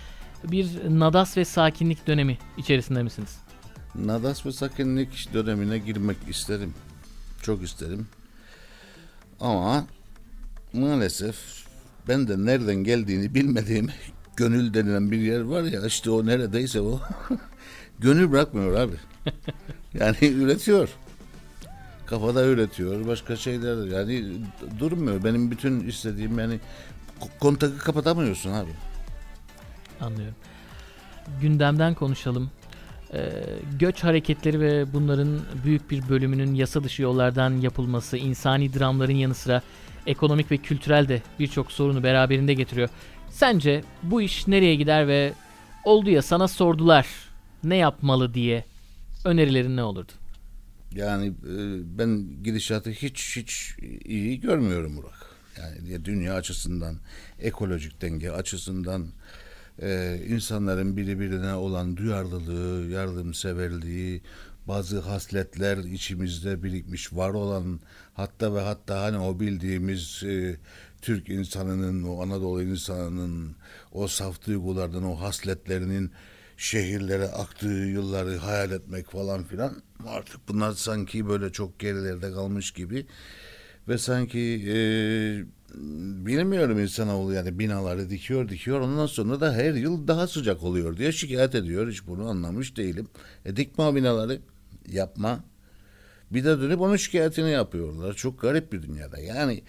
bir 0.43 0.69
nadas 0.89 1.37
ve 1.37 1.45
sakinlik 1.45 2.07
dönemi 2.07 2.37
içerisinde 2.57 3.03
misiniz? 3.03 3.37
Nadas 3.95 4.45
ve 4.45 4.51
sakinlik 4.51 5.33
dönemine 5.33 5.77
girmek 5.77 6.17
isterim. 6.27 6.73
Çok 7.41 7.63
isterim. 7.63 8.07
Ama 9.39 9.85
maalesef 10.73 11.35
ben 12.07 12.27
de 12.27 12.45
nereden 12.45 12.75
geldiğini 12.75 13.35
bilmediğim 13.35 13.89
gönül 14.35 14.73
denilen 14.73 15.11
bir 15.11 15.19
yer 15.19 15.41
var 15.41 15.63
ya 15.63 15.85
işte 15.85 16.09
o 16.11 16.25
neredeyse 16.25 16.81
o 16.81 16.99
gönül 17.99 18.31
bırakmıyor 18.31 18.73
abi. 18.73 18.95
Yani 19.93 20.17
üretiyor. 20.21 20.89
Kafada 22.09 22.45
üretiyor. 22.45 23.07
Başka 23.07 23.35
şeyler 23.35 23.87
yani 23.87 24.25
durmuyor. 24.79 25.23
Benim 25.23 25.51
bütün 25.51 25.87
istediğim 25.87 26.39
yani 26.39 26.59
kontakı 27.39 27.77
kapatamıyorsun 27.77 28.51
abi. 28.51 28.69
Anlıyorum. 30.01 30.35
Gündemden 31.41 31.93
konuşalım. 31.93 32.51
Ee, 33.13 33.29
göç 33.79 34.03
hareketleri 34.03 34.59
ve 34.59 34.93
bunların 34.93 35.39
büyük 35.65 35.91
bir 35.91 36.09
bölümünün 36.09 36.55
yasa 36.55 36.83
dışı 36.83 37.01
yollardan 37.01 37.57
yapılması, 37.61 38.17
insani 38.17 38.73
dramların 38.73 39.15
yanı 39.15 39.33
sıra 39.33 39.61
ekonomik 40.07 40.51
ve 40.51 40.57
kültürel 40.57 41.07
de 41.07 41.21
birçok 41.39 41.71
sorunu 41.71 42.03
beraberinde 42.03 42.53
getiriyor. 42.53 42.89
Sence 43.29 43.83
bu 44.03 44.21
iş 44.21 44.47
nereye 44.47 44.75
gider 44.75 45.07
ve 45.07 45.33
oldu 45.85 46.09
ya 46.09 46.21
sana 46.21 46.47
sordular 46.47 47.07
ne 47.63 47.75
yapmalı 47.75 48.33
diye 48.33 48.65
önerilerin 49.25 49.77
ne 49.77 49.83
olurdu? 49.83 50.11
Yani 50.95 51.27
e, 51.27 51.53
ben 51.97 52.43
gidişatı 52.43 52.89
hiç 52.89 53.37
hiç 53.37 53.75
iyi 54.05 54.39
görmüyorum 54.39 54.97
Burak. 54.97 55.29
Yani 55.57 56.05
dünya 56.05 56.33
açısından, 56.33 56.95
ekolojik 57.39 58.01
denge 58.01 58.31
açısından, 58.31 59.07
e, 59.81 60.19
insanların 60.27 60.97
birbirine 60.97 61.53
olan 61.53 61.97
duyarlılığı, 61.97 62.89
yardımseverliği, 62.89 64.21
bazı 64.67 64.99
hasletler 64.99 65.77
içimizde 65.77 66.63
birikmiş 66.63 67.13
var 67.13 67.29
olan 67.29 67.79
hatta 68.13 68.55
ve 68.55 68.59
hatta 68.59 69.01
hani 69.01 69.17
o 69.17 69.39
bildiğimiz 69.39 70.23
e, 70.23 70.57
Türk 71.01 71.29
insanının, 71.29 72.03
o 72.03 72.21
Anadolu 72.21 72.63
insanının 72.63 73.55
o 73.91 74.07
saf 74.07 74.47
duygulardan, 74.47 75.03
o 75.03 75.15
hasletlerinin 75.21 76.11
şehirlere 76.59 77.25
aktığı 77.25 77.67
yılları 77.67 78.37
hayal 78.37 78.71
etmek 78.71 79.11
falan 79.11 79.43
filan 79.43 79.81
artık 80.07 80.47
bunlar 80.47 80.71
sanki 80.71 81.29
böyle 81.29 81.51
çok 81.51 81.79
gerilerde 81.79 82.31
kalmış 82.31 82.71
gibi 82.71 83.05
ve 83.87 83.97
sanki 83.97 84.39
e, 84.67 84.75
bilmiyorum 86.25 86.79
insanoğlu 86.79 87.33
yani 87.33 87.59
binaları 87.59 88.09
dikiyor 88.09 88.49
dikiyor 88.49 88.79
ondan 88.79 89.05
sonra 89.05 89.41
da 89.41 89.53
her 89.53 89.73
yıl 89.73 90.07
daha 90.07 90.27
sıcak 90.27 90.63
oluyor 90.63 90.97
diye 90.97 91.11
şikayet 91.11 91.55
ediyor. 91.55 91.91
Hiç 91.91 92.07
bunu 92.07 92.29
anlamış 92.29 92.77
değilim. 92.77 93.07
E 93.45 93.55
dikme 93.55 93.83
o 93.83 93.95
binaları 93.95 94.39
yapma. 94.87 95.43
Bir 96.31 96.43
de 96.45 96.59
dönüp 96.59 96.81
onun 96.81 96.95
şikayetini 96.95 97.51
yapıyorlar. 97.51 98.13
Çok 98.13 98.41
garip 98.41 98.73
bir 98.73 98.81
dünyada. 98.81 99.19
Yani 99.19 99.63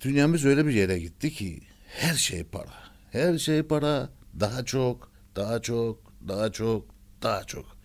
dünyamız 0.00 0.44
öyle 0.44 0.66
bir 0.66 0.72
yere 0.72 0.98
gitti 0.98 1.30
ki 1.30 1.60
her 1.88 2.14
şey 2.14 2.44
para. 2.44 2.74
Her 3.10 3.38
şey 3.38 3.62
para. 3.62 4.08
Daha 4.40 4.64
çok, 4.64 5.11
daha 5.36 5.62
çok, 5.62 6.12
daha 6.28 6.52
çok, 6.52 6.86
daha 7.22 7.44
çok. 7.44 7.76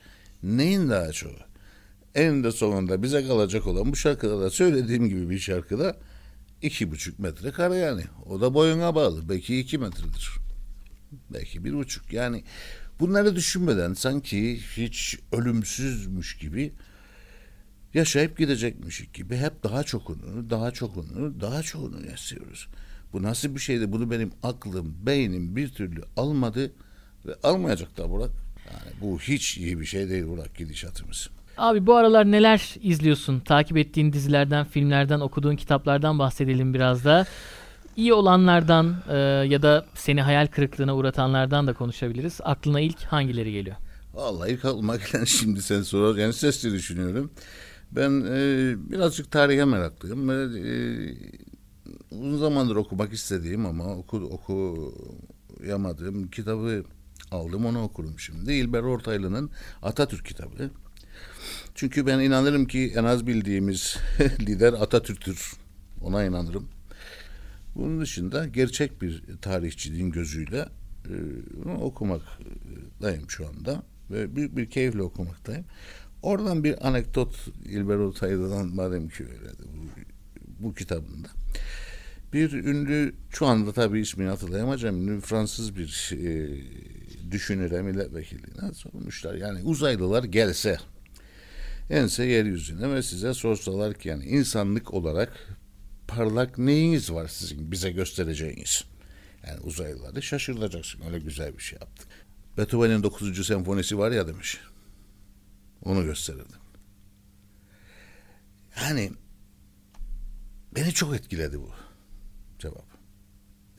Neyin 0.43 0.89
daha 0.89 1.11
çok? 1.11 1.35
En 2.15 2.43
de 2.43 2.51
sonunda 2.51 3.03
bize 3.03 3.27
kalacak 3.27 3.67
olan 3.67 3.91
bu 3.91 3.95
şarkıda 3.95 4.41
da 4.41 4.49
söylediğim 4.49 5.09
gibi 5.09 5.29
bir 5.29 5.39
şarkıda 5.39 5.97
iki 6.61 6.91
buçuk 6.91 7.19
metre 7.19 7.51
kare 7.51 7.75
yani. 7.75 8.03
O 8.25 8.41
da 8.41 8.53
boyuna 8.53 8.95
bağlı. 8.95 9.29
Belki 9.29 9.59
iki 9.59 9.77
metredir. 9.77 10.29
Belki 11.29 11.65
bir 11.65 11.73
buçuk. 11.73 12.13
Yani 12.13 12.43
bunları 12.99 13.35
düşünmeden 13.35 13.93
sanki 13.93 14.59
hiç 14.77 15.19
ölümsüzmüş 15.31 16.37
gibi 16.37 16.73
yaşayıp 17.93 18.37
gidecekmiş 18.37 19.11
gibi 19.13 19.37
hep 19.37 19.63
daha 19.63 19.83
çokunu, 19.83 20.49
daha 20.49 20.71
çokunu, 20.71 21.41
daha 21.41 21.63
çoğunu 21.63 22.05
yaşıyoruz. 22.05 22.67
Bu 23.13 23.23
nasıl 23.23 23.55
bir 23.55 23.59
şeydi? 23.59 23.91
Bunu 23.91 24.11
benim 24.11 24.31
aklım, 24.43 24.95
beynim 25.05 25.55
bir 25.55 25.69
türlü 25.69 26.03
almadı 26.17 26.73
ve 27.27 27.35
almayacak 27.43 27.97
da 27.97 28.09
Burak. 28.09 28.31
Yani 28.65 28.91
bu 29.01 29.19
hiç 29.19 29.57
iyi 29.57 29.79
bir 29.79 29.85
şey 29.85 30.09
değil 30.09 30.27
Burak 30.27 30.55
gidişatımız. 30.55 31.29
Abi 31.57 31.85
bu 31.85 31.95
aralar 31.95 32.31
neler 32.31 32.75
izliyorsun? 32.81 33.39
Takip 33.39 33.77
ettiğin 33.77 34.13
dizilerden, 34.13 34.65
filmlerden, 34.65 35.19
okuduğun 35.19 35.55
kitaplardan 35.55 36.19
bahsedelim 36.19 36.73
biraz 36.73 37.05
da. 37.05 37.25
İyi 37.95 38.13
olanlardan 38.13 38.95
e, 39.09 39.17
ya 39.47 39.61
da 39.61 39.85
seni 39.93 40.21
hayal 40.21 40.47
kırıklığına 40.47 40.95
uğratanlardan 40.95 41.67
da 41.67 41.73
konuşabiliriz. 41.73 42.39
Aklına 42.43 42.79
ilk 42.79 43.03
hangileri 43.03 43.51
geliyor? 43.51 43.75
Vallahi 44.13 44.51
ilk 44.51 44.65
aklıma 44.65 44.95
gelen 44.95 45.23
şimdi 45.25 45.61
sen 45.61 45.81
sorar. 45.81 46.15
Yani 46.15 46.33
sesli 46.33 46.71
düşünüyorum. 46.73 47.31
Ben 47.91 48.21
e, 48.25 48.75
birazcık 48.91 49.31
tarihe 49.31 49.65
meraklıyım. 49.65 50.29
Ve, 50.29 50.59
e, 50.59 50.71
uzun 52.11 52.37
zamandır 52.37 52.75
okumak 52.75 53.13
istediğim 53.13 53.65
ama 53.65 53.95
oku, 53.95 54.17
okuyamadığım 55.57 56.27
kitabı 56.27 56.83
aldım 57.31 57.65
onu 57.65 57.83
okurum 57.83 58.19
şimdi. 58.19 58.53
İlber 58.53 58.81
Ortaylı'nın 58.81 59.49
Atatürk 59.81 60.25
kitabı. 60.25 60.69
Çünkü 61.75 62.05
ben 62.05 62.19
inanırım 62.19 62.65
ki 62.65 62.93
en 62.95 63.03
az 63.03 63.27
bildiğimiz 63.27 63.97
lider 64.39 64.73
Atatürk'tür. 64.73 65.53
Ona 66.01 66.25
inanırım. 66.25 66.69
Bunun 67.75 68.01
dışında 68.01 68.47
gerçek 68.47 69.01
bir 69.01 69.23
tarihçiliğin 69.41 70.11
gözüyle 70.11 70.65
e, 71.05 71.69
okumaktayım 71.69 73.29
şu 73.29 73.47
anda 73.47 73.83
ve 74.11 74.35
büyük 74.35 74.57
bir 74.57 74.69
keyifle 74.69 75.01
okumaktayım. 75.01 75.65
Oradan 76.21 76.63
bir 76.63 76.87
anekdot 76.87 77.47
İlber 77.65 77.95
Ortaylı'dan 77.95 78.75
madem 78.75 79.09
ki 79.09 79.23
öyle 79.23 79.51
bu, 79.59 79.89
bu 80.59 80.73
kitabında. 80.73 81.27
Bir 82.33 82.51
ünlü 82.51 83.13
şu 83.29 83.45
anda 83.45 83.73
tabii 83.73 83.99
ismini 83.99 84.29
hatırlayamayacağım. 84.29 85.01
Ünlü 85.01 85.21
Fransız 85.21 85.75
bir 85.75 86.13
e, 86.13 86.61
düşünüre 87.31 87.81
milletvekiline 87.81 88.73
sormuşlar. 88.73 89.35
Yani 89.35 89.63
uzaylılar 89.63 90.23
gelse 90.23 90.77
ense 91.89 92.25
yeryüzüne 92.25 92.93
ve 92.93 93.03
size 93.03 93.33
sorsalar 93.33 93.93
ki 93.93 94.09
yani 94.09 94.25
insanlık 94.25 94.93
olarak 94.93 95.57
parlak 96.07 96.57
neyiniz 96.57 97.13
var 97.13 97.27
sizin 97.27 97.71
bize 97.71 97.91
göstereceğiniz? 97.91 98.83
Yani 99.47 99.59
uzaylıları 99.59 100.21
şaşırtacaksın. 100.21 101.01
Öyle 101.05 101.19
güzel 101.19 101.57
bir 101.57 101.63
şey 101.63 101.79
yaptık. 101.79 102.07
Beethoven'in 102.57 103.03
9. 103.03 103.47
senfonisi 103.47 103.97
var 103.97 104.11
ya 104.11 104.27
demiş. 104.27 104.59
Onu 105.83 106.03
gösterirdim. 106.03 106.59
Yani 108.81 109.11
beni 110.75 110.93
çok 110.93 111.15
etkiledi 111.15 111.59
bu 111.59 111.71
cevap. 112.59 112.85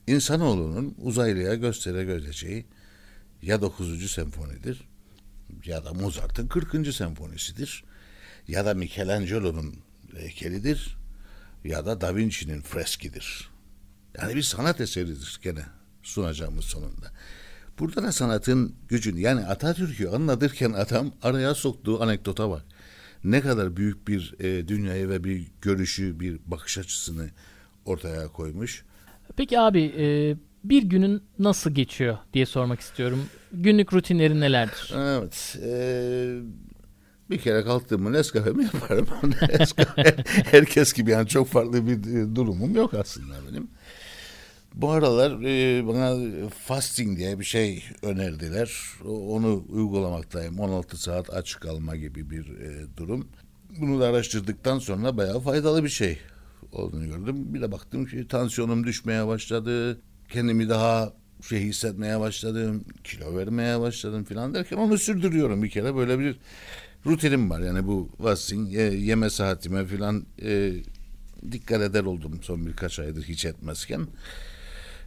İnsanoğlunun 0.07 0.95
uzaylıya 0.97 1.55
gösterebileceği 1.55 2.65
ya 3.41 3.61
9. 3.61 4.11
senfonidir 4.11 4.81
ya 5.65 5.85
da 5.85 5.93
Mozart'ın 5.93 6.47
40. 6.47 6.93
senfonisidir 6.93 7.83
ya 8.47 8.65
da 8.65 8.73
Michelangelo'nun 8.73 9.75
heykelidir 10.17 10.97
ya 11.63 11.85
da 11.85 12.01
Da 12.01 12.15
Vinci'nin 12.15 12.61
freskidir. 12.61 13.49
Yani 14.21 14.35
bir 14.35 14.41
sanat 14.41 14.81
eseridir 14.81 15.39
gene 15.43 15.63
sunacağımız 16.03 16.65
sonunda. 16.65 17.11
Burada 17.79 18.03
da 18.03 18.11
sanatın 18.11 18.75
gücünü 18.87 19.19
yani 19.19 19.45
Atatürk'ü 19.45 20.07
anlatırken 20.07 20.71
adam 20.71 21.11
araya 21.21 21.55
soktuğu 21.55 22.03
anekdota 22.03 22.49
bak. 22.49 22.65
Ne 23.23 23.41
kadar 23.41 23.77
büyük 23.77 24.07
bir 24.07 24.35
e, 24.39 24.67
dünyayı 24.67 25.09
ve 25.09 25.23
bir 25.23 25.47
görüşü, 25.61 26.19
bir 26.19 26.39
bakış 26.45 26.77
açısını 26.77 27.29
ortaya 27.85 28.27
koymuş. 28.27 28.85
Peki 29.37 29.59
abi 29.59 29.83
e, 29.83 30.35
bir 30.63 30.83
günün 30.83 31.23
nasıl 31.39 31.71
geçiyor 31.71 32.17
diye 32.33 32.45
sormak 32.45 32.79
istiyorum. 32.79 33.25
Günlük 33.51 33.93
rutinlerin 33.93 34.41
nelerdir? 34.41 34.93
Evet. 34.97 35.57
E, 35.63 35.71
bir 37.29 37.37
kere 37.37 37.63
kalktığımı 37.63 38.13
Nescafe 38.13 38.49
yaparım? 38.49 39.07
Herkes 40.25 40.93
gibi 40.93 41.11
yani 41.11 41.27
çok 41.27 41.47
farklı 41.47 41.87
bir 41.87 42.15
e, 42.15 42.35
durumum 42.35 42.75
yok 42.75 42.93
aslında 42.93 43.35
benim. 43.51 43.67
Bu 44.73 44.91
aralar 44.91 45.31
e, 45.31 45.87
bana 45.87 46.17
fasting 46.49 47.17
diye 47.17 47.39
bir 47.39 47.45
şey 47.45 47.83
önerdiler. 48.01 48.71
Onu 49.05 49.65
uygulamaktayım. 49.69 50.59
16 50.59 50.97
saat 50.97 51.29
aç 51.33 51.59
kalma 51.59 51.95
gibi 51.95 52.29
bir 52.29 52.59
e, 52.59 52.97
durum. 52.97 53.27
Bunu 53.79 53.99
da 53.99 54.07
araştırdıktan 54.07 54.79
sonra 54.79 55.17
bayağı 55.17 55.39
faydalı 55.39 55.83
bir 55.83 55.89
şey 55.89 56.17
olduğunu 56.71 57.05
gördüm. 57.05 57.53
Bir 57.53 57.61
de 57.61 57.71
baktım 57.71 58.05
ki 58.05 58.27
tansiyonum 58.27 58.83
düşmeye 58.83 59.27
başladı. 59.27 60.01
Kendimi 60.29 60.69
daha 60.69 61.13
şey 61.49 61.59
hissetmeye 61.59 62.19
başladım. 62.19 62.85
Kilo 63.03 63.37
vermeye 63.37 63.79
başladım 63.79 64.23
falan 64.23 64.53
derken 64.53 64.77
onu 64.77 64.97
sürdürüyorum 64.97 65.63
bir 65.63 65.69
kere. 65.69 65.95
Böyle 65.95 66.19
bir 66.19 66.39
rutinim 67.05 67.49
var. 67.49 67.59
Yani 67.59 67.87
bu 67.87 68.09
fasting 68.21 68.73
yeme 69.07 69.29
saatime 69.29 69.85
falan 69.85 70.25
e, 70.41 70.73
dikkat 71.51 71.81
eder 71.81 72.03
oldum 72.03 72.39
son 72.41 72.65
birkaç 72.65 72.99
aydır 72.99 73.23
hiç 73.23 73.45
etmezken. 73.45 74.07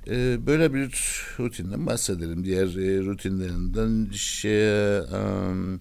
E, 0.07 0.47
böyle 0.47 0.75
bir 0.75 0.91
rutinden 1.39 1.87
bahsedelim. 1.87 2.45
Diğer 2.45 2.67
e, 2.67 3.05
rutinlerinden 3.05 4.11
şey 4.13 4.99
um, 4.99 5.81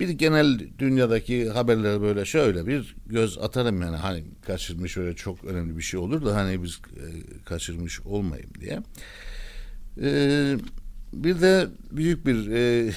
bir 0.00 0.08
genel 0.08 0.60
dünyadaki 0.78 1.50
haberler 1.50 2.00
böyle 2.00 2.24
şöyle 2.24 2.66
bir 2.66 2.96
göz 3.06 3.38
atarım 3.38 3.82
yani 3.82 3.96
hani 3.96 4.24
kaçırmış 4.46 4.96
öyle 4.96 5.16
çok 5.16 5.44
önemli 5.44 5.78
bir 5.78 5.82
şey 5.82 6.00
olur 6.00 6.24
da 6.24 6.36
hani 6.36 6.62
biz 6.62 6.80
e, 6.96 7.04
kaçırmış 7.44 8.00
olmayayım 8.00 8.50
diye. 8.60 8.82
E, 10.02 10.56
bir 11.12 11.40
de 11.40 11.68
büyük 11.92 12.26
bir 12.26 12.50
e, 12.50 12.92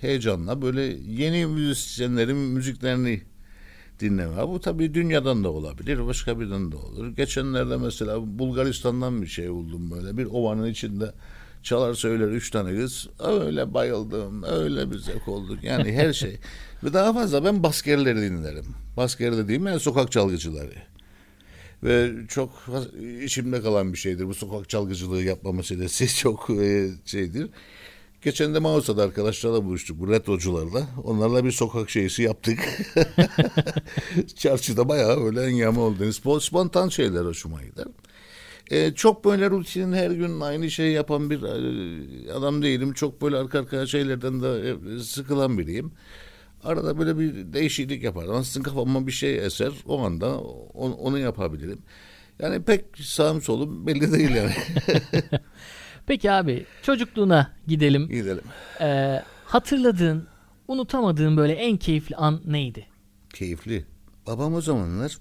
heyecanla 0.00 0.62
böyle 0.62 0.82
yeni 1.06 1.46
müzisyenlerin 1.46 2.36
müziklerini 2.36 3.22
dinleme. 4.00 4.48
Bu 4.48 4.60
tabii 4.60 4.94
dünyadan 4.94 5.44
da 5.44 5.50
olabilir, 5.50 6.06
başka 6.06 6.40
birden 6.40 6.72
de 6.72 6.76
olur. 6.76 7.08
Geçenlerde 7.16 7.76
mesela 7.76 8.38
Bulgaristan'dan 8.38 9.22
bir 9.22 9.26
şey 9.26 9.50
buldum 9.50 9.90
böyle. 9.90 10.16
Bir 10.16 10.24
ovanın 10.24 10.66
içinde 10.66 11.12
çalar 11.64 11.94
söyler 11.94 12.28
üç 12.28 12.50
tane 12.50 12.76
kız. 12.76 13.08
Öyle 13.18 13.74
bayıldım, 13.74 14.42
öyle 14.42 14.90
bir 14.90 14.98
zevk 14.98 15.28
olduk. 15.28 15.64
Yani 15.64 15.92
her 15.92 16.12
şey. 16.22 16.38
Ve 16.84 16.92
daha 16.92 17.12
fazla 17.12 17.44
ben 17.44 17.62
baskerleri 17.62 18.20
dinlerim. 18.20 18.66
Basker 18.96 19.36
dediğim 19.36 19.66
yani 19.66 19.80
sokak 19.80 20.12
çalgıcıları. 20.12 20.74
Ve 21.82 22.12
çok 22.28 22.50
içimde 23.22 23.62
kalan 23.62 23.92
bir 23.92 23.98
şeydir. 23.98 24.26
Bu 24.26 24.34
sokak 24.34 24.68
çalgıcılığı 24.68 25.22
yapma 25.22 25.52
meselesi 25.52 26.16
çok 26.16 26.50
e, 26.50 26.90
şeydir. 27.04 27.50
Geçen 28.22 28.54
de 28.54 28.58
Mausa'da 28.58 29.02
arkadaşlarla 29.02 29.64
buluştuk 29.64 30.00
bu 30.00 30.08
retrocularla. 30.08 30.86
Onlarla 31.04 31.44
bir 31.44 31.52
sokak 31.52 31.90
şeysi 31.90 32.22
yaptık. 32.22 32.58
Çarşıda 34.36 34.88
bayağı 34.88 35.24
öyle 35.24 35.42
engame 35.42 35.78
oldu. 35.78 36.40
Spontan 36.40 36.88
şeyler 36.88 37.24
hoşuma 37.24 37.62
gider. 37.62 37.86
Ee, 38.70 38.94
çok 38.94 39.24
böyle 39.24 39.50
rutinin 39.50 39.92
her 39.92 40.10
gün 40.10 40.40
aynı 40.40 40.70
şeyi 40.70 40.92
yapan 40.92 41.30
bir 41.30 41.42
e, 41.42 42.32
adam 42.32 42.62
değilim. 42.62 42.92
Çok 42.92 43.22
böyle 43.22 43.36
arka 43.36 43.58
arkaya 43.58 43.86
şeylerden 43.86 44.42
de 44.42 44.76
e, 44.96 44.98
sıkılan 44.98 45.58
biriyim. 45.58 45.92
Arada 46.64 46.98
böyle 46.98 47.18
bir 47.18 47.52
değişiklik 47.52 48.02
yaparım. 48.02 48.34
Aslında 48.34 48.68
kafama 48.68 49.06
bir 49.06 49.12
şey 49.12 49.38
eser. 49.38 49.72
O 49.86 50.00
anda 50.04 50.40
onu, 50.74 50.94
onu 50.94 51.18
yapabilirim. 51.18 51.78
Yani 52.38 52.62
pek 52.62 52.84
sağım 53.00 53.42
solum 53.42 53.86
belli 53.86 54.12
değil 54.12 54.30
yani. 54.30 54.52
Peki 56.06 56.30
abi 56.30 56.66
çocukluğuna 56.82 57.52
gidelim. 57.66 58.08
Gidelim. 58.08 58.44
Ee, 58.80 59.22
hatırladığın, 59.44 60.26
unutamadığın 60.68 61.36
böyle 61.36 61.52
en 61.52 61.76
keyifli 61.76 62.16
an 62.16 62.40
neydi? 62.44 62.86
Keyifli. 63.34 63.84
Babam 64.26 64.54
o 64.54 64.60
zamanlar 64.60 65.18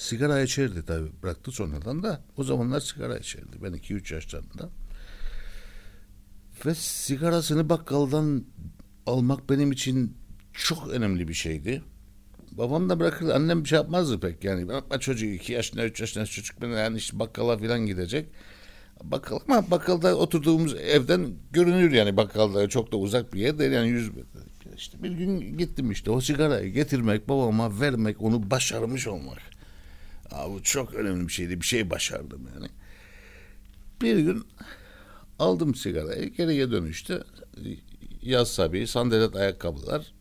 sigara 0.00 0.42
içerdi 0.42 0.84
tabii. 0.86 1.08
Bıraktı 1.22 1.50
sonradan 1.50 2.02
da. 2.02 2.20
O 2.36 2.44
zamanlar 2.44 2.80
sigara 2.80 3.18
içerdi. 3.18 3.62
Ben 3.62 3.72
2-3 3.72 4.14
yaşlarında. 4.14 4.70
Ve 6.66 6.74
sigarasını 6.74 7.68
bakkaldan 7.68 8.44
almak 9.06 9.50
benim 9.50 9.72
için 9.72 10.16
çok 10.52 10.88
önemli 10.88 11.28
bir 11.28 11.34
şeydi. 11.34 11.82
Babam 12.52 12.88
da 12.88 13.00
bırakırdı. 13.00 13.34
Annem 13.34 13.64
bir 13.64 13.68
şey 13.68 13.76
yapmazdı 13.76 14.20
pek 14.20 14.44
yani. 14.44 14.68
Bırakma 14.68 15.00
çocuğu 15.00 15.26
2 15.26 15.52
yaşında 15.52 15.84
3 15.84 16.00
yaşında 16.00 16.26
çocuk 16.26 16.62
ben 16.62 16.68
yani 16.68 16.96
işte 16.96 17.18
bakkala 17.18 17.58
falan 17.58 17.86
gidecek. 17.86 18.28
Bakkal 19.02 19.38
ama 19.48 19.70
bakkalda 19.70 20.16
oturduğumuz 20.16 20.74
evden 20.74 21.34
görünür 21.50 21.92
yani 21.92 22.16
bakkalda 22.16 22.68
çok 22.68 22.92
da 22.92 22.96
uzak 22.96 23.34
bir 23.34 23.40
yer 23.40 23.58
değil 23.58 23.72
yani 23.72 23.88
yüz. 23.88 24.10
İşte 24.76 25.02
bir 25.02 25.10
gün 25.10 25.58
gittim 25.58 25.90
işte 25.90 26.10
o 26.10 26.20
sigarayı 26.20 26.72
getirmek 26.72 27.28
babama 27.28 27.80
vermek 27.80 28.22
onu 28.22 28.50
başarmış 28.50 29.06
olmak. 29.06 29.59
Aa, 30.32 30.50
bu 30.50 30.62
çok 30.62 30.94
önemli 30.94 31.28
bir 31.28 31.32
şeydi 31.32 31.60
bir 31.60 31.66
şey 31.66 31.90
başardım 31.90 32.48
yani. 32.54 32.66
Bir 34.02 34.18
gün 34.18 34.44
aldım 35.38 35.74
sigarayı 35.74 36.28
geriye 36.30 36.70
dönüştü. 36.70 37.24
Yaz 38.22 38.48
sabi 38.48 38.86
sandalet 38.86 39.36
ayakkabılar 39.36 40.12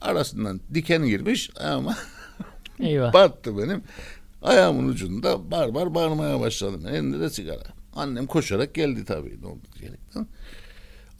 arasından 0.00 0.60
diken 0.74 1.04
girmiş 1.06 1.50
ama 1.60 1.96
Eyvah. 2.80 3.12
battı 3.12 3.58
benim. 3.58 3.82
Ayağımın 4.42 4.88
ucunda 4.88 5.50
bar 5.50 5.74
bar 5.74 5.94
bağırmaya 5.94 6.40
başladım. 6.40 6.86
Elinde 6.86 7.20
de 7.20 7.30
sigara. 7.30 7.62
Annem 7.94 8.26
koşarak 8.26 8.74
geldi 8.74 9.04
tabii. 9.04 9.42
Ne 9.42 9.46
oldu 9.46 9.62
diyerekten. 9.80 10.26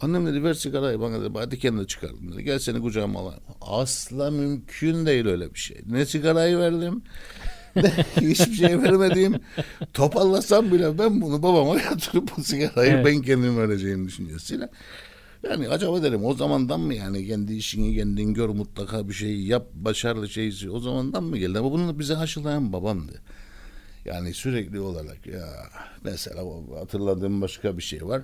Annem 0.01 0.25
dedi 0.25 0.43
ver 0.43 0.53
sigarayı 0.53 0.99
bana 0.99 1.21
dedi. 1.21 1.37
Hadi 1.37 1.59
kendine 1.59 1.87
çıkardım 1.87 2.31
dedi. 2.33 2.43
Gel 2.43 2.59
seni 2.59 2.81
kucağıma 2.81 3.19
alayım. 3.19 3.43
Asla 3.61 4.31
mümkün 4.31 5.05
değil 5.05 5.25
öyle 5.25 5.53
bir 5.53 5.59
şey. 5.59 5.77
Ne 5.85 6.05
sigarayı 6.05 6.57
verdim. 6.57 7.01
hiçbir 8.21 8.53
şey 8.53 8.81
vermediğim. 8.81 9.35
Topallasam 9.93 10.71
bile 10.71 10.97
ben 10.97 11.21
bunu 11.21 11.43
babama 11.43 11.81
yatırıp 11.81 12.37
bu 12.37 12.43
sigarayı 12.43 12.91
evet. 12.91 13.05
ben 13.05 13.21
kendim 13.21 13.57
vereceğim 13.57 14.07
düşüncesiyle. 14.07 14.69
Yani 15.49 15.69
acaba 15.69 16.03
derim 16.03 16.25
o 16.25 16.33
zamandan 16.33 16.79
mı 16.79 16.93
yani 16.93 17.27
kendi 17.27 17.53
işini 17.53 17.95
kendin 17.95 18.33
gör 18.33 18.49
mutlaka 18.49 19.09
bir 19.09 19.13
şey 19.13 19.39
yap 19.39 19.67
başarılı 19.73 20.29
şeysi 20.29 20.69
o 20.69 20.79
zamandan 20.79 21.23
mı 21.23 21.37
geldi? 21.37 21.59
Ama 21.59 21.71
bunu 21.71 21.99
bize 21.99 22.17
aşılayan 22.17 22.73
babamdı. 22.73 23.21
Yani 24.05 24.33
sürekli 24.33 24.79
olarak 24.79 25.27
ya 25.27 25.47
mesela 26.03 26.43
hatırladığım 26.79 27.41
başka 27.41 27.77
bir 27.77 27.83
şey 27.83 28.07
var. 28.07 28.21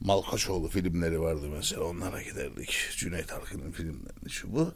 Malkaçoğlu 0.00 0.68
filmleri 0.68 1.20
vardı 1.20 1.46
mesela 1.56 1.84
onlara 1.84 2.22
giderdik. 2.22 2.74
Cüneyt 2.96 3.32
Arkın'ın 3.32 3.70
filmlerini 3.70 4.30
şu 4.30 4.52
bu. 4.52 4.72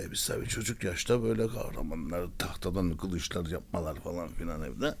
E 0.00 0.10
biz 0.10 0.26
tabii 0.26 0.48
çocuk 0.48 0.84
yaşta 0.84 1.22
böyle 1.22 1.48
kahramanlar 1.48 2.26
tahtadan 2.38 2.96
kılıçlar 2.96 3.46
yapmalar 3.46 4.00
falan 4.00 4.28
filan 4.28 4.62
evde. 4.62 4.94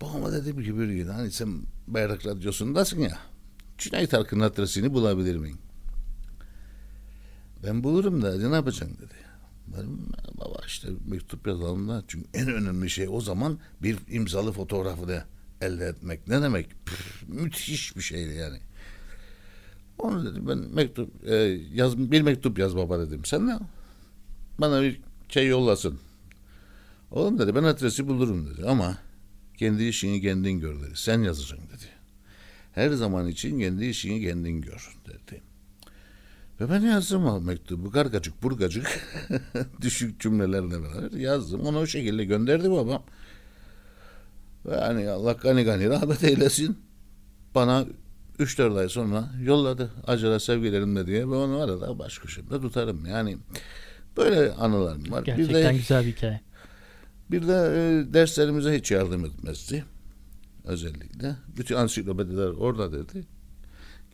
Babama 0.00 0.32
dedim 0.32 0.62
ki 0.62 0.78
bir 0.78 0.88
gün 0.88 1.08
hani 1.08 1.30
sen 1.30 1.62
Bayrak 1.86 2.26
Radyosu'ndasın 2.26 3.00
ya. 3.00 3.18
Cüneyt 3.78 4.14
Arkın 4.14 4.40
adresini 4.40 4.94
bulabilir 4.94 5.36
miyim? 5.36 5.58
Ben 7.64 7.84
bulurum 7.84 8.22
da 8.22 8.48
ne 8.48 8.54
yapacaksın 8.54 8.96
dedi. 8.98 9.14
Dedim, 9.66 10.12
baba 10.34 10.60
işte 10.66 10.88
mektup 11.06 11.46
yazalım 11.46 11.88
da 11.88 12.02
çünkü 12.08 12.28
en 12.34 12.48
önemli 12.48 12.90
şey 12.90 13.08
o 13.10 13.20
zaman 13.20 13.58
bir 13.82 13.98
imzalı 14.08 14.52
fotoğrafı 14.52 15.08
da 15.08 15.24
elde 15.60 15.86
etmek. 15.86 16.28
Ne 16.28 16.42
demek? 16.42 16.86
Püf, 16.86 17.28
müthiş 17.28 17.96
bir 17.96 18.02
şeydi 18.02 18.34
yani. 18.34 18.58
Onu 19.98 20.24
dedim 20.24 20.48
ben 20.48 20.58
mektup 20.58 21.28
e, 21.28 21.34
yaz 21.74 21.98
bir 21.98 22.22
mektup 22.22 22.58
yaz 22.58 22.76
baba 22.76 22.98
dedim. 23.00 23.24
Sen 23.24 23.46
ne? 23.46 23.58
Bana 24.58 24.82
bir 24.82 25.00
şey 25.28 25.46
yollasın. 25.46 25.98
Oğlum 27.10 27.38
dedi 27.38 27.54
ben 27.54 27.62
adresi 27.62 28.08
bulurum 28.08 28.46
dedi 28.46 28.66
ama 28.66 28.98
kendi 29.56 29.84
işini 29.84 30.20
kendin 30.20 30.60
gör 30.60 30.82
dedi. 30.82 30.92
Sen 30.94 31.22
yazacaksın 31.22 31.68
dedi. 31.68 31.84
Her 32.72 32.90
zaman 32.90 33.28
için 33.28 33.58
kendi 33.58 33.86
işini 33.86 34.22
kendin 34.22 34.60
gör 34.60 34.96
dedi. 35.06 35.42
Ve 36.60 36.70
ben 36.70 36.80
yazdım 36.80 37.26
o 37.26 37.40
mektubu 37.40 37.90
gargacık 37.90 38.42
burgacık 38.42 39.00
düşük 39.80 40.20
cümlelerle 40.20 40.82
beraber 40.82 41.18
yazdım. 41.18 41.60
Onu 41.60 41.78
o 41.78 41.86
şekilde 41.86 42.24
gönderdi 42.24 42.70
babam. 42.70 43.02
Ve 44.66 44.76
hani 44.76 45.08
Allah 45.08 45.32
gani 45.32 45.64
gani 45.64 45.88
rahmet 45.88 46.24
eylesin. 46.24 46.78
Bana 47.54 47.86
3-4 48.38 48.78
ay 48.78 48.88
sonra 48.88 49.30
yolladı. 49.42 49.90
Acele 50.06 50.38
sevgilerimle 50.38 51.06
diye 51.06 51.28
ve 51.28 51.34
onu 51.34 51.60
arada 51.60 51.98
baş 51.98 52.18
köşemde 52.18 52.60
tutarım. 52.60 53.06
Yani 53.06 53.38
böyle 54.16 54.52
anılarım 54.52 55.10
var. 55.10 55.22
Gerçekten 55.22 55.54
bir 55.60 55.64
de, 55.64 55.72
güzel 55.76 56.06
bir 56.06 56.12
hikaye. 56.12 56.40
Bir 57.30 57.48
de 57.48 57.52
e, 57.52 58.14
derslerimize 58.14 58.78
hiç 58.78 58.90
yardım 58.90 59.24
etmezdi 59.24 59.84
özellikle. 60.64 61.36
Bütün 61.56 61.74
ansiklopediler 61.74 62.46
orada 62.46 62.92
dedi. 62.92 63.26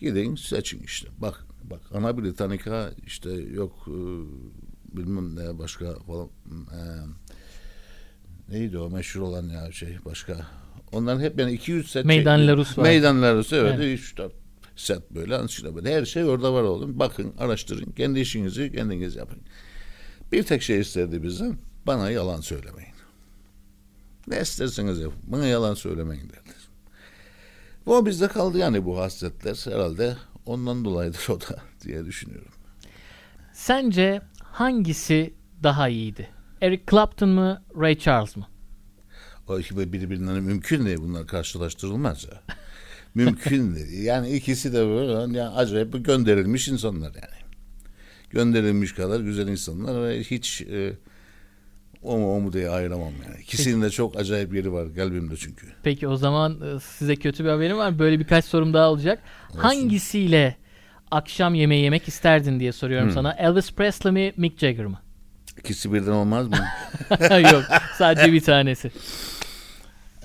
Gidin 0.01 0.37
seçin 0.37 0.83
işte. 0.83 1.09
Bak 1.19 1.47
bak 1.65 1.81
ana 1.95 2.19
Britannica 2.19 2.91
işte 3.07 3.31
yok 3.33 3.89
e, 3.89 3.99
bilmem 4.97 5.37
ne 5.37 5.59
başka 5.59 5.95
falan 5.95 6.29
e, 6.49 6.81
neydi 8.49 8.79
o 8.79 8.91
meşhur 8.91 9.21
olan 9.21 9.49
ya 9.49 9.73
şey 9.73 9.99
başka 10.05 10.47
onların 10.95 11.21
hep 11.21 11.39
yani 11.39 11.53
200 11.53 11.91
set 11.91 12.05
Meydan 12.05 12.47
Larus 12.47 12.79
var. 12.79 12.83
Meydan 12.83 13.23
Larus 13.23 13.53
evet, 13.53 13.75
evet. 13.77 13.99
3 14.01 14.17
4 14.17 14.33
set 14.77 15.11
böyle 15.11 15.37
ansiklopedi. 15.37 15.91
Her 15.91 16.05
şey 16.05 16.25
orada 16.25 16.53
var 16.53 16.63
oğlum. 16.63 16.99
Bakın, 16.99 17.35
araştırın. 17.39 17.93
Kendi 17.93 18.21
işinizi 18.21 18.73
kendiniz 18.73 19.17
yapın. 19.17 19.39
Bir 20.33 20.43
tek 20.43 20.63
şey 20.63 20.81
istedi 20.81 21.23
bizden. 21.23 21.59
Bana 21.87 22.11
yalan 22.11 22.41
söylemeyin. 22.41 22.95
Ne 24.27 24.41
isterseniz 24.41 25.01
yapın. 25.01 25.19
Bana 25.27 25.47
yalan 25.47 25.75
söylemeyin 25.75 26.29
derdi. 26.29 26.55
Bu 27.87 28.07
bizde 28.07 28.29
kaldı 28.29 28.59
yani 28.59 28.85
bu 28.85 28.99
hasretler 28.99 29.61
herhalde 29.65 30.17
ondan 30.47 30.85
dolayıdır 30.85 31.27
o 31.29 31.41
da 31.41 31.59
diye 31.85 32.05
düşünüyorum. 32.05 32.53
Sence 33.53 34.23
hangisi 34.43 35.35
daha 35.63 35.89
iyiydi? 35.89 36.29
Eric 36.61 36.83
Clapton 36.91 37.29
mı, 37.29 37.63
Ray 37.81 37.99
Charles 37.99 38.37
mı? 38.37 38.47
O 39.49 39.59
iki 39.59 39.93
birbirinden 39.93 40.43
mümkün 40.43 40.87
değil 40.87 40.99
bunlar 41.01 41.27
karşılaştırılmaz 41.27 42.25
ya. 42.25 42.43
mümkün 43.15 43.75
değil. 43.77 44.03
Yani 44.03 44.31
ikisi 44.31 44.73
de 44.73 44.87
böyle 44.87 45.39
yani 45.39 45.49
acayip 45.49 46.05
gönderilmiş 46.05 46.69
insanlar 46.69 47.15
yani. 47.15 47.45
Gönderilmiş 48.31 48.95
kadar 48.95 49.21
güzel 49.21 49.49
insanlar 49.49 50.09
ve 50.09 50.21
hiç 50.21 50.63
e, 50.63 50.93
o 52.03 52.19
mu 52.19 52.37
o 52.37 52.41
mu 52.41 52.53
diye 52.53 52.71
ayıramam 52.71 53.13
yani. 53.29 53.43
İkisinin 53.43 53.83
de 53.83 53.91
çok 53.91 54.17
acayip 54.17 54.55
yeri 54.55 54.73
var 54.73 54.95
kalbimde 54.95 55.37
çünkü. 55.37 55.67
Peki 55.83 56.09
o 56.09 56.17
zaman 56.17 56.61
e, 56.61 56.81
size 56.81 57.17
kötü 57.17 57.45
bir 57.45 57.49
haberim 57.49 57.77
var. 57.77 57.99
Böyle 57.99 58.21
birkaç 58.21 58.45
sorum 58.45 58.75
daha 58.75 58.91
olacak. 58.91 59.23
Olsun. 59.51 59.61
Hangisiyle 59.61 60.57
akşam 61.11 61.55
yemeği 61.55 61.85
yemek 61.85 62.09
isterdin 62.09 62.61
diye 62.61 62.73
soruyorum 62.73 63.09
hmm. 63.09 63.15
sana. 63.15 63.33
Elvis 63.33 63.73
Presley 63.73 64.13
mi 64.13 64.33
Mick 64.37 64.59
Jagger 64.59 64.87
mı? 64.87 64.99
İkisi 65.59 65.93
birden 65.93 66.13
olmaz 66.13 66.49
mı? 66.49 66.57
Yok 67.53 67.65
sadece 67.99 68.33
bir 68.33 68.41
tanesi. 68.41 68.91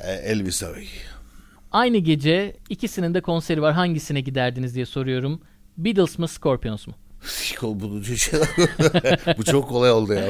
E, 0.04 0.12
Elvis 0.12 0.60
tabii. 0.60 0.88
Aynı 1.72 1.98
gece 1.98 2.58
ikisinin 2.70 3.14
de 3.14 3.22
konseri 3.22 3.62
var. 3.62 3.74
Hangisine 3.74 4.22
giderdiniz 4.22 4.76
diye 4.76 4.86
soruyorum. 4.86 5.42
Beatles 5.78 6.20
mı 6.20 6.28
Scorpions 6.28 6.88
mu? 6.88 6.94
bu 9.38 9.44
çok 9.44 9.70
kolay 9.70 9.92
oldu 9.92 10.14
ya. 10.14 10.24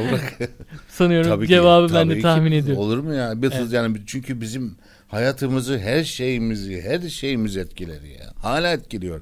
Sanıyorum 0.88 1.30
tabii 1.30 1.48
cevabı 1.48 1.88
ki, 1.88 1.94
ben 1.94 2.10
de 2.10 2.20
tahmin 2.20 2.52
ediyorum. 2.52 2.84
Olur 2.84 2.98
mu 2.98 3.14
ya? 3.14 3.42
Beatles 3.42 3.62
evet. 3.62 3.74
yani 3.74 3.98
çünkü 4.06 4.42
bizim 4.42 4.76
hayatımızı, 5.08 5.80
her 5.80 6.04
şeyimizi, 6.04 6.82
her 6.82 7.10
şeyimiz 7.10 7.58
etkileri 7.58 8.10
ya. 8.10 8.34
Hala 8.36 8.72
etkiliyor. 8.72 9.22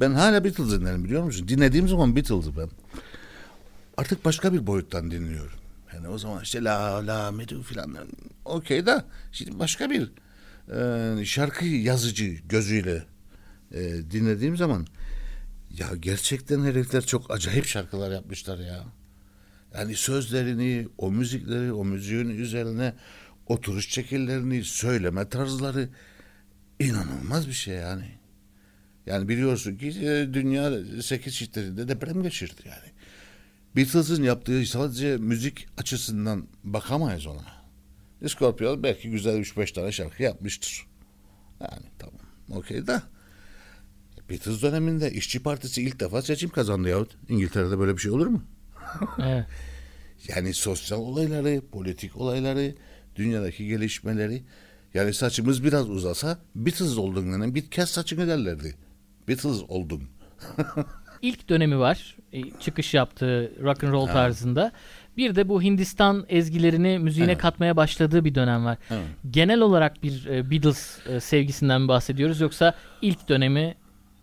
Ben 0.00 0.10
hala 0.10 0.44
Beatles 0.44 0.70
dinlerim 0.70 1.04
biliyor 1.04 1.22
musun? 1.22 1.48
Dinlediğim 1.48 1.88
zaman 1.88 2.16
Beatles'ı 2.16 2.56
ben. 2.56 2.68
Artık 3.96 4.24
başka 4.24 4.52
bir 4.52 4.66
boyuttan 4.66 5.10
dinliyorum. 5.10 5.57
Yani 5.94 6.08
o 6.08 6.18
zaman 6.18 6.42
işte 6.42 6.64
la 6.64 7.06
la 7.06 7.30
medu 7.30 7.62
filan 7.62 7.96
okey 8.44 8.86
da 8.86 9.04
şimdi 9.32 9.58
başka 9.58 9.90
bir 9.90 10.10
e, 11.20 11.24
şarkı 11.24 11.64
yazıcı 11.64 12.24
gözüyle 12.24 13.04
e, 13.72 13.80
dinlediğim 14.10 14.56
zaman 14.56 14.86
ya 15.78 15.86
gerçekten 16.00 16.64
herifler 16.64 17.06
çok 17.06 17.30
acayip 17.30 17.66
şarkılar 17.66 18.10
yapmışlar 18.10 18.58
ya. 18.58 18.84
Yani 19.74 19.96
sözlerini, 19.96 20.88
o 20.98 21.10
müzikleri, 21.10 21.72
o 21.72 21.84
müziğin 21.84 22.28
üzerine 22.28 22.94
oturuş 23.46 23.88
şekillerini, 23.88 24.64
söyleme 24.64 25.28
tarzları 25.28 25.88
inanılmaz 26.80 27.48
bir 27.48 27.52
şey 27.52 27.74
yani. 27.74 28.18
Yani 29.06 29.28
biliyorsun 29.28 29.76
ki 29.76 29.86
e, 29.88 30.34
dünya 30.34 30.72
sekiz 31.02 31.34
şiddetinde 31.34 31.88
deprem 31.88 32.22
geçirdi 32.22 32.62
yani. 32.64 32.92
Beatles'ın 33.76 34.22
yaptığı 34.22 34.66
sadece 34.66 35.16
müzik 35.16 35.68
açısından 35.78 36.48
bakamayız 36.64 37.26
ona. 37.26 37.58
Scorpion 38.28 38.82
belki 38.82 39.10
güzel 39.10 39.36
3-5 39.36 39.72
tane 39.72 39.92
şarkı 39.92 40.22
yapmıştır. 40.22 40.86
Yani 41.60 41.86
tamam 41.98 42.20
okey 42.50 42.86
de. 42.86 43.02
Beatles 44.30 44.62
döneminde 44.62 45.12
işçi 45.12 45.42
partisi 45.42 45.82
ilk 45.82 46.00
defa 46.00 46.22
seçim 46.22 46.50
kazandı 46.50 46.88
yahut. 46.88 47.16
İngiltere'de 47.28 47.78
böyle 47.78 47.96
bir 47.96 48.02
şey 48.02 48.10
olur 48.10 48.26
mu? 48.26 48.42
evet. 49.18 49.46
Yani 50.28 50.54
sosyal 50.54 50.98
olayları, 50.98 51.62
politik 51.72 52.16
olayları, 52.16 52.74
dünyadaki 53.16 53.66
gelişmeleri. 53.66 54.42
Yani 54.94 55.14
saçımız 55.14 55.64
biraz 55.64 55.90
uzasa 55.90 56.38
Beatles 56.54 56.98
oldun 56.98 57.26
yani 57.26 57.54
bir 57.54 57.70
kez 57.70 57.88
saçını 57.88 58.28
derlerdi. 58.28 58.74
Beatles 59.28 59.62
oldum. 59.68 60.08
İlk 61.22 61.48
dönemi 61.48 61.78
var. 61.78 62.16
E, 62.32 62.50
çıkış 62.60 62.94
yaptığı 62.94 63.52
rock 63.62 63.84
and 63.84 63.92
roll 63.92 64.06
ha. 64.06 64.12
tarzında. 64.12 64.72
Bir 65.16 65.36
de 65.36 65.48
bu 65.48 65.62
Hindistan 65.62 66.26
ezgilerini 66.28 66.98
müziğine 66.98 67.32
evet. 67.32 67.42
katmaya 67.42 67.76
başladığı 67.76 68.24
bir 68.24 68.34
dönem 68.34 68.64
var. 68.64 68.78
Evet. 68.90 69.06
Genel 69.30 69.60
olarak 69.60 70.02
bir 70.02 70.26
e, 70.26 70.50
Beatles 70.50 70.98
e, 71.06 71.20
sevgisinden 71.20 71.80
mi 71.80 71.88
bahsediyoruz 71.88 72.40
yoksa 72.40 72.74
ilk 73.02 73.28
dönemi 73.28 73.74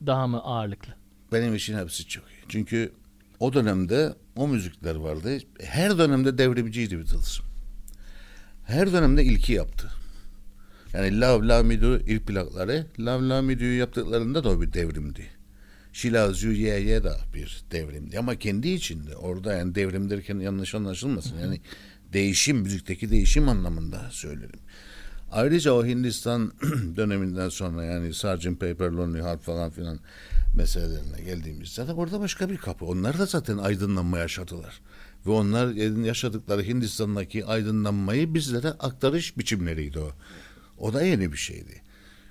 daha 0.05 0.27
mı 0.27 0.41
ağırlıklı? 0.43 0.93
Benim 1.31 1.55
için 1.55 1.77
hepsi 1.77 2.07
çok 2.07 2.23
iyi. 2.23 2.45
Çünkü 2.49 2.91
o 3.39 3.53
dönemde 3.53 4.13
o 4.35 4.47
müzikler 4.47 4.95
vardı. 4.95 5.37
Her 5.59 5.97
dönemde 5.97 6.37
devrimciydi 6.37 6.97
Beatles. 6.97 7.39
Her 8.65 8.93
dönemde 8.93 9.23
ilki 9.23 9.53
yaptı. 9.53 9.87
Yani 10.93 11.21
Love 11.21 11.47
Love 11.47 11.63
Me 11.63 11.81
Do 11.81 11.97
ilk 11.97 12.27
plakları 12.27 12.85
Love 12.99 13.29
Love 13.29 13.41
Me 13.41 13.59
Do'yu 13.59 13.77
yaptıklarında 13.77 14.43
da 14.43 14.49
o 14.49 14.61
bir 14.61 14.73
devrimdi. 14.73 15.34
Yeah 16.03 16.85
Yeah 16.85 17.03
da 17.03 17.17
bir 17.33 17.63
devrimdi. 17.71 18.19
Ama 18.19 18.35
kendi 18.35 18.69
içinde 18.69 19.15
orada 19.15 19.53
yani 19.53 19.75
devrim 19.75 20.09
derken 20.09 20.39
yanlış 20.39 20.75
anlaşılmasın. 20.75 21.39
Yani 21.39 21.61
Değişim, 22.13 22.57
müzikteki 22.57 23.11
değişim 23.11 23.49
anlamında 23.49 24.07
söylerim. 24.11 24.59
Ayrıca 25.31 25.71
o 25.71 25.85
Hindistan 25.85 26.53
döneminden 26.95 27.49
sonra 27.49 27.83
yani 27.83 28.13
Sgt. 28.13 28.59
Paper, 28.59 28.91
Lonely 28.91 29.21
Heart 29.21 29.41
falan 29.41 29.69
filan 29.69 29.99
meselelerine 30.55 31.21
geldiğimizde 31.25 31.87
de 31.87 31.93
orada 31.93 32.19
başka 32.19 32.49
bir 32.49 32.57
kapı. 32.57 32.85
Onlar 32.85 33.19
da 33.19 33.25
zaten 33.25 33.57
aydınlanma 33.57 34.17
yaşadılar. 34.17 34.81
Ve 35.25 35.31
onlar 35.31 35.67
yaşadıkları 36.05 36.63
Hindistan'daki 36.63 37.45
aydınlanmayı 37.45 38.33
bizlere 38.33 38.67
aktarış 38.67 39.37
biçimleriydi 39.37 39.99
o. 39.99 40.11
O 40.77 40.93
da 40.93 41.01
yeni 41.01 41.31
bir 41.31 41.37
şeydi. 41.37 41.81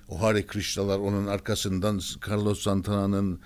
O 0.09 0.21
Hare 0.21 0.45
Krishna'lar 0.45 0.99
onun 0.99 1.27
arkasından 1.27 2.01
Carlos 2.29 2.61
Santana'nın 2.61 3.39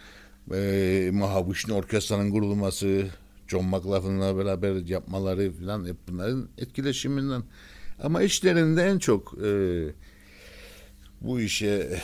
e, 0.54 1.10
Mahavishnu 1.14 1.74
Orkestra'nın 1.74 2.32
kurulması, 2.32 3.08
John 3.48 3.66
McLaughlin'la 3.66 4.38
beraber 4.38 4.76
yapmaları 4.76 5.52
falan 5.52 5.86
hep 5.88 5.96
bunların 6.08 6.50
etkileşiminden. 6.58 7.44
Ama 8.04 8.22
işlerinde 8.22 8.84
en 8.84 9.00
çok 9.00 9.34
e, 9.44 9.52
bu 11.22 11.40
işe 11.42 12.02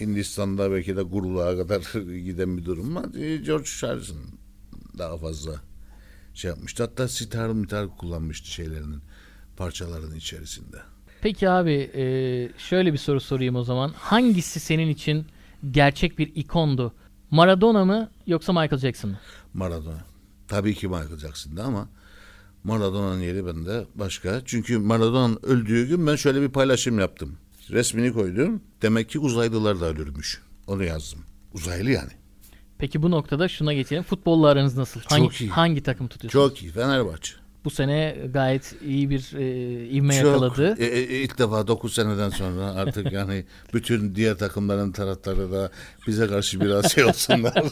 Hindistan'da 0.00 0.72
belki 0.72 0.96
de 0.96 1.02
guruluğa 1.02 1.56
kadar 1.56 1.82
giden 2.24 2.56
bir 2.56 2.64
durum 2.64 2.94
var. 2.94 3.14
E, 3.14 3.36
George 3.36 3.70
Harrison 3.80 4.18
daha 4.98 5.18
fazla 5.18 5.60
şey 6.34 6.48
yapmıştı. 6.48 6.82
Hatta 6.82 7.08
sitar 7.08 7.48
mitar 7.48 7.96
kullanmıştı 7.96 8.50
şeylerinin 8.50 9.00
parçaların 9.56 10.14
içerisinde. 10.14 10.95
Peki 11.22 11.48
abi 11.50 11.90
e, 11.94 12.02
şöyle 12.58 12.92
bir 12.92 12.98
soru 12.98 13.20
sorayım 13.20 13.56
o 13.56 13.64
zaman. 13.64 13.92
Hangisi 13.96 14.60
senin 14.60 14.88
için 14.88 15.26
gerçek 15.70 16.18
bir 16.18 16.32
ikondu? 16.34 16.94
Maradona 17.30 17.84
mı 17.84 18.10
yoksa 18.26 18.52
Michael 18.52 18.78
Jackson 18.78 19.10
mı? 19.10 19.18
Maradona. 19.54 20.04
Tabii 20.48 20.74
ki 20.74 20.88
Michael 20.88 21.18
Jackson'dı 21.18 21.62
ama 21.62 21.88
Maradona'nın 22.64 23.20
yeri 23.20 23.46
bende 23.46 23.84
başka. 23.94 24.42
Çünkü 24.44 24.78
Maradona'nın 24.78 25.38
öldüğü 25.42 25.88
gün 25.88 26.06
ben 26.06 26.16
şöyle 26.16 26.42
bir 26.42 26.48
paylaşım 26.48 26.98
yaptım. 26.98 27.36
Resmini 27.70 28.12
koydum. 28.12 28.62
Demek 28.82 29.08
ki 29.08 29.18
uzaylılar 29.18 29.80
da 29.80 29.86
ölürmüş. 29.86 30.42
Onu 30.66 30.84
yazdım. 30.84 31.20
Uzaylı 31.54 31.90
yani. 31.90 32.10
Peki 32.78 33.02
bu 33.02 33.10
noktada 33.10 33.48
şuna 33.48 33.72
geçelim. 33.72 34.02
Futbolla 34.02 34.48
aranız 34.48 34.76
nasıl? 34.76 35.00
Hangi, 35.04 35.22
Çok 35.22 35.40
iyi. 35.40 35.50
hangi 35.50 35.82
takım 35.82 36.08
tutuyorsunuz? 36.08 36.48
Çok 36.48 36.62
iyi. 36.62 36.72
Fenerbahçe. 36.72 37.32
Bu 37.66 37.70
sene 37.70 38.16
gayet 38.34 38.74
iyi 38.84 39.10
bir 39.10 39.32
e, 39.36 39.88
ivme 39.88 40.14
Çok. 40.14 40.26
yakaladı. 40.26 40.76
E, 40.78 40.84
e, 40.84 41.22
ilk 41.22 41.38
defa 41.38 41.66
9 41.66 41.94
seneden 41.94 42.30
sonra 42.30 42.64
artık 42.64 43.12
yani 43.12 43.44
bütün 43.74 44.14
diğer 44.14 44.38
takımların 44.38 44.92
taraftarı 44.92 45.52
da 45.52 45.70
bize 46.06 46.26
karşı 46.26 46.60
biraz 46.60 46.92
şey 46.92 47.04
olsunlar. 47.04 47.54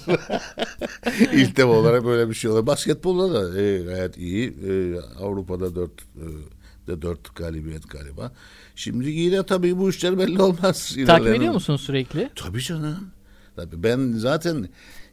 ilk 1.33 1.57
defa 1.57 1.69
olarak 1.69 2.05
böyle 2.05 2.29
bir 2.29 2.35
şey 2.35 2.51
olur. 2.51 2.67
Basketbolda 2.67 3.35
da 3.35 3.61
e, 3.63 3.79
gayet 3.79 4.17
iyi. 4.19 4.49
E, 4.49 5.01
Avrupa'da 5.21 5.75
4 5.75 5.91
e, 5.91 6.87
de 6.87 7.03
4 7.03 7.37
galibiyet 7.37 7.91
galiba. 7.91 8.33
Şimdi 8.77 9.11
yine 9.11 9.43
tabii 9.43 9.79
bu 9.79 9.91
işler 9.91 10.19
belli 10.19 10.43
olmaz. 10.43 10.97
Takip 11.07 11.35
ediyor 11.35 11.55
musun 11.55 11.77
sürekli? 11.77 12.31
Tabii 12.35 12.61
canım. 12.61 13.11
Tabii 13.57 13.83
ben 13.83 14.13
zaten 14.17 14.69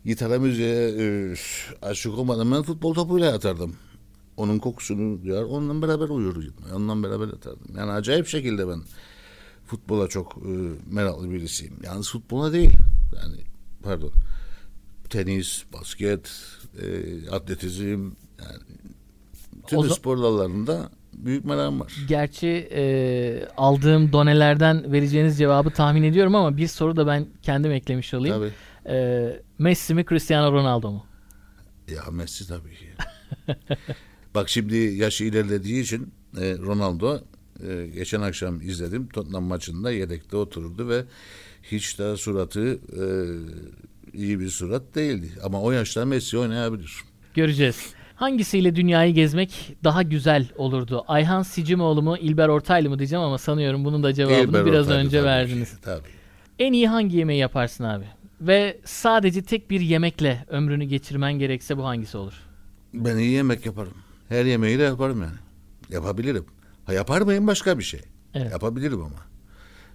gitara 0.06 0.40
müziğe 0.40 0.90
e, 1.00 1.36
aşık 1.82 2.18
olmadan 2.18 2.52
ben 2.52 2.64
futbol 2.64 2.94
topuyla 2.94 3.32
yatardım. 3.32 3.76
Onun 4.38 4.60
kokusunu 4.60 5.24
duyar, 5.24 5.44
onunla 5.44 5.88
beraber 5.88 6.10
uyurdum. 6.10 6.54
Onunla 6.76 7.10
beraber 7.10 7.28
yatardım. 7.28 7.78
Yani 7.78 7.92
acayip 7.92 8.28
şekilde 8.28 8.68
ben 8.68 8.82
futbola 9.66 10.08
çok 10.08 10.38
e, 10.38 10.50
meraklı 10.92 11.32
birisiyim. 11.32 11.74
Yalnız 11.84 12.10
futbola 12.10 12.54
değil. 12.54 12.72
Yani 13.16 13.38
pardon. 13.84 14.12
Tenis, 15.10 15.64
basket, 15.74 16.32
e, 16.82 17.30
atletizm 17.30 18.12
yani 18.40 18.62
tüm 19.68 19.80
O 19.80 19.84
spor 19.84 20.18
dallarında 20.18 20.90
büyük 21.14 21.46
merakım 21.46 21.80
var. 21.80 21.94
Gerçi 22.08 22.70
e, 22.72 23.46
aldığım 23.58 24.12
donelerden 24.12 24.92
vereceğiniz 24.92 25.38
cevabı 25.38 25.70
tahmin 25.70 26.04
ediyorum 26.04 26.36
ama 26.36 26.58
bir 26.58 26.68
soru 26.68 26.96
da 26.96 27.08
ben 27.08 27.28
kendim 27.42 27.72
eklemiş 27.72 28.14
olayım. 28.14 28.36
Tabii. 28.36 28.52
E, 28.96 29.42
Messi 29.60 29.94
mi 29.94 30.06
Cristiano 30.10 30.52
Ronaldo 30.52 30.92
mu? 30.92 31.06
Ya 31.88 32.02
Messi 32.12 32.48
tabii 32.48 32.76
ki. 32.76 32.90
Bak 34.36 34.50
şimdi 34.50 34.76
yaşı 34.78 35.24
ilerlediği 35.24 35.82
için 35.84 36.14
e, 36.38 36.58
Ronaldo 36.58 37.18
e, 37.68 37.88
geçen 37.88 38.22
akşam 38.22 38.62
izledim 38.62 39.08
Tottenham 39.08 39.44
maçında 39.44 39.92
yedekte 39.92 40.38
otururdu 40.38 40.90
ve 40.90 41.04
hiç 41.64 42.00
de 42.00 42.18
suratı 42.18 42.74
e, 42.74 43.04
iyi 44.18 44.40
bir 44.40 44.50
surat 44.50 44.96
değildi. 44.96 45.30
Ama 45.44 45.62
o 45.62 45.72
yaşta 45.72 46.06
Messi 46.06 46.38
oynayabilir. 46.38 46.94
Göreceğiz. 47.34 47.94
Hangisiyle 48.16 48.76
dünyayı 48.76 49.14
gezmek 49.14 49.76
daha 49.84 50.02
güzel 50.04 50.48
olurdu? 50.56 51.04
Ayhan 51.08 51.44
Sicimoğlu 51.44 52.02
mu, 52.02 52.18
İlber 52.18 52.48
Ortaylı 52.48 52.90
mı 52.90 53.00
diyeceğim 53.00 53.24
ama 53.24 53.38
sanıyorum 53.38 53.86
bunun 53.86 54.04
da 54.04 54.14
cevabını 54.14 54.38
İlber 54.50 54.66
biraz 54.66 54.86
Ortaylı 54.88 55.06
önce 55.06 55.18
tabii 55.18 55.26
verdiniz. 55.28 55.70
ki, 55.70 55.76
Tabii. 55.82 56.08
En 56.60 56.74
iyi 56.74 56.88
hangi 56.88 57.18
yemeği 57.18 57.40
yaparsın 57.40 57.84
abi? 57.84 58.06
Ve 58.42 58.80
sadece 58.86 59.42
tek 59.42 59.70
bir 59.70 59.82
yemekle 59.82 60.46
ömrünü 60.48 60.84
geçirmen 60.86 61.34
gerekse 61.34 61.78
bu 61.78 61.86
hangisi 61.86 62.18
olur? 62.18 62.34
Ben 62.94 63.18
iyi 63.18 63.32
yemek 63.32 63.66
yaparım. 63.66 63.94
Her 64.32 64.46
yemeği 64.46 64.80
de 64.80 64.84
yaparım 64.84 65.22
yani. 65.22 65.38
Yapabilirim. 65.90 66.46
Ha 66.86 66.94
yapar 66.94 67.22
mıyım 67.22 67.48
başka 67.48 67.80
bir 67.80 67.84
şey. 67.84 68.02
Evet. 68.34 68.52
Yapabilirim 68.52 69.02
ama. 69.02 69.26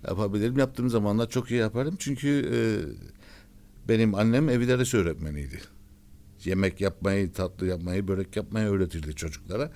Yapabilirim. 0.08 0.58
Yaptığım 0.58 0.90
zamanlar 0.90 1.30
çok 1.30 1.50
iyi 1.50 1.60
yaparım. 1.60 1.96
Çünkü 1.98 2.50
e, 2.54 2.58
benim 3.88 4.14
annem 4.14 4.48
ev 4.48 4.60
idaresi 4.60 4.96
öğretmeniydi. 4.96 5.60
Yemek 6.44 6.80
yapmayı, 6.80 7.32
tatlı 7.32 7.66
yapmayı, 7.66 8.08
börek 8.08 8.36
yapmayı 8.36 8.68
öğretirdi 8.68 9.14
çocuklara. 9.14 9.70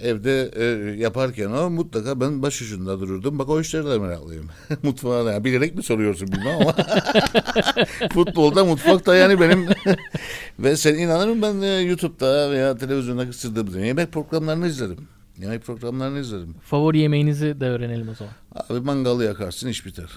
Evde 0.00 0.50
e, 0.56 0.64
yaparken 0.96 1.50
o 1.50 1.70
mutlaka 1.70 2.20
ben 2.20 2.42
başucunda 2.42 3.00
dururdum. 3.00 3.38
Bak 3.38 3.48
o 3.48 3.60
işlere 3.60 3.84
de 3.84 3.98
meraklıyım. 3.98 4.48
Mutfağa 4.82 5.26
da. 5.26 5.44
Bilerek 5.44 5.74
mi 5.74 5.82
soruyorsun 5.82 6.28
bilmem 6.32 6.56
ama. 6.60 6.72
Futbolda 8.12 8.64
mutfakta 8.64 9.14
yani 9.14 9.40
benim. 9.40 9.68
Ve 10.58 10.76
sen 10.76 10.94
inanır 10.94 11.28
mısın 11.28 11.42
ben 11.42 11.66
e, 11.66 11.80
YouTube'da 11.80 12.50
veya 12.50 12.76
televizyonda 12.76 13.26
kısırdığım 13.26 13.84
yemek 13.84 14.12
programlarını 14.12 14.66
izlerim. 14.66 15.08
Yemek 15.38 15.62
programlarını 15.62 16.18
izlerim. 16.18 16.54
Favori 16.62 16.98
yemeğinizi 16.98 17.60
de 17.60 17.66
öğrenelim 17.66 18.08
o 18.08 18.14
zaman. 18.14 18.34
Abi 18.54 18.80
mangalı 18.80 19.24
yakarsın 19.24 19.68
iş 19.68 19.86
biter. 19.86 20.10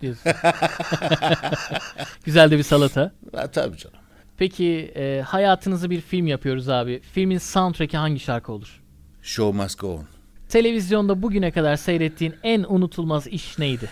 Diyorsun. 0.00 0.32
Güzel 2.24 2.50
de 2.50 2.58
bir 2.58 2.62
salata. 2.62 3.12
Ha, 3.34 3.46
tabii 3.46 3.76
canım. 3.76 3.96
Peki 4.38 4.92
e, 4.96 5.22
hayatınızı 5.26 5.90
bir 5.90 6.00
film 6.00 6.26
yapıyoruz 6.26 6.68
abi. 6.68 7.00
Filmin 7.12 7.38
soundtrack'i 7.38 7.96
hangi 7.96 8.20
şarkı 8.20 8.52
olur? 8.52 8.79
Show 9.22 9.62
must 9.62 9.78
go 9.78 9.94
on. 9.94 10.06
Televizyonda 10.48 11.22
bugüne 11.22 11.50
kadar 11.50 11.76
seyrettiğin 11.76 12.34
en 12.42 12.64
unutulmaz 12.68 13.26
iş 13.26 13.58
neydi? 13.58 13.90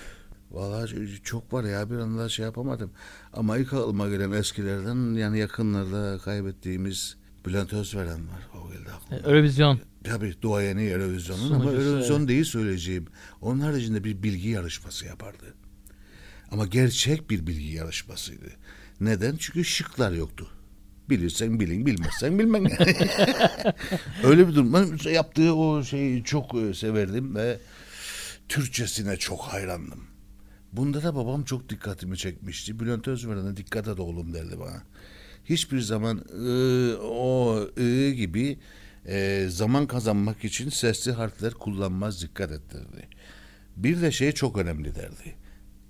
Vallahi 0.51 1.23
çok 1.25 1.53
var 1.53 1.65
ya 1.65 1.91
bir 1.91 1.97
anda 1.97 2.29
şey 2.29 2.45
yapamadım. 2.45 2.91
Ama 3.33 3.59
ilk 3.59 3.73
aklıma 3.73 4.09
gelen 4.09 4.33
eskilerden 4.33 5.15
yani 5.15 5.39
yakınlarda 5.39 6.19
kaybettiğimiz 6.19 7.17
Bülent 7.47 7.73
Özveren 7.73 8.29
var. 8.29 8.49
O 8.65 8.73
geldi 8.73 8.91
aklıma. 8.97 9.23
E, 9.23 9.31
Eurovision. 9.31 9.79
Tabii 10.05 10.35
duayeni 10.43 10.83
Eurovision'un 10.83 11.53
ama 11.53 11.73
Eurovision 11.73 12.29
değil 12.29 12.45
söyleyeceğim. 12.45 13.07
Onun 13.41 13.61
haricinde 13.61 14.05
bir 14.05 14.23
bilgi 14.23 14.49
yarışması 14.49 15.07
yapardı. 15.07 15.55
Ama 16.51 16.67
gerçek 16.67 17.31
bir 17.31 17.47
bilgi 17.47 17.69
yarışmasıydı. 17.69 18.51
Neden? 19.01 19.37
Çünkü 19.37 19.65
şıklar 19.65 20.13
yoktu. 20.13 20.49
Bilirsen 21.11 21.61
bilin, 21.61 21.87
bilmezsen 21.87 22.39
bilmem. 22.39 22.65
Yani. 22.67 22.97
Öyle 24.25 24.49
bir 24.49 24.55
durum. 24.55 24.73
Ben 24.73 25.11
yaptığı 25.11 25.55
o 25.55 25.85
şeyi 25.85 26.25
çok 26.25 26.55
e, 26.55 26.75
severdim 26.75 27.35
ve 27.35 27.59
Türkçesine 28.49 29.17
çok 29.17 29.41
hayrandım. 29.41 30.05
Bunda 30.73 31.03
da 31.03 31.17
babam 31.17 31.45
çok 31.45 31.69
dikkatimi 31.69 32.17
çekmişti. 32.17 32.81
Bülent 32.81 33.09
Özveren'e 33.09 33.57
dikkat 33.57 33.89
et 33.89 34.01
oğlum 34.01 34.35
derdi 34.35 34.61
bana. 34.61 34.83
Hiçbir 35.45 35.81
zaman 35.81 36.17
ı, 36.17 36.99
o 37.03 37.57
ı 37.79 38.11
gibi 38.11 38.59
e, 39.07 39.47
zaman 39.51 39.87
kazanmak 39.87 40.45
için 40.45 40.69
sesli 40.69 41.13
harfler 41.13 41.55
kullanmaz 41.55 42.23
dikkat 42.23 42.53
et 42.53 42.63
derdi. 42.73 43.09
Bir 43.77 44.03
de 44.03 44.13
şey 44.13 44.33
çok 44.33 44.59
önemli 44.59 44.95
derdi. 44.95 45.35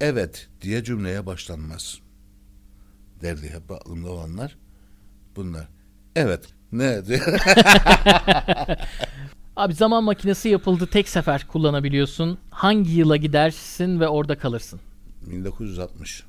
Evet 0.00 0.48
diye 0.62 0.84
cümleye 0.84 1.26
başlanmaz. 1.26 1.98
Derdi 3.22 3.48
hep 3.48 3.70
aklımda 3.70 4.10
olanlar 4.10 4.58
bunlar. 5.38 5.68
Evet 6.16 6.44
ne? 6.72 7.02
Abi 9.56 9.74
zaman 9.74 10.04
makinesi 10.04 10.48
yapıldı 10.48 10.86
tek 10.86 11.08
sefer 11.08 11.46
kullanabiliyorsun. 11.46 12.38
Hangi 12.50 12.90
yıla 12.90 13.16
gidersin 13.16 14.00
ve 14.00 14.08
orada 14.08 14.38
kalırsın? 14.38 14.80
1960. 15.22 16.22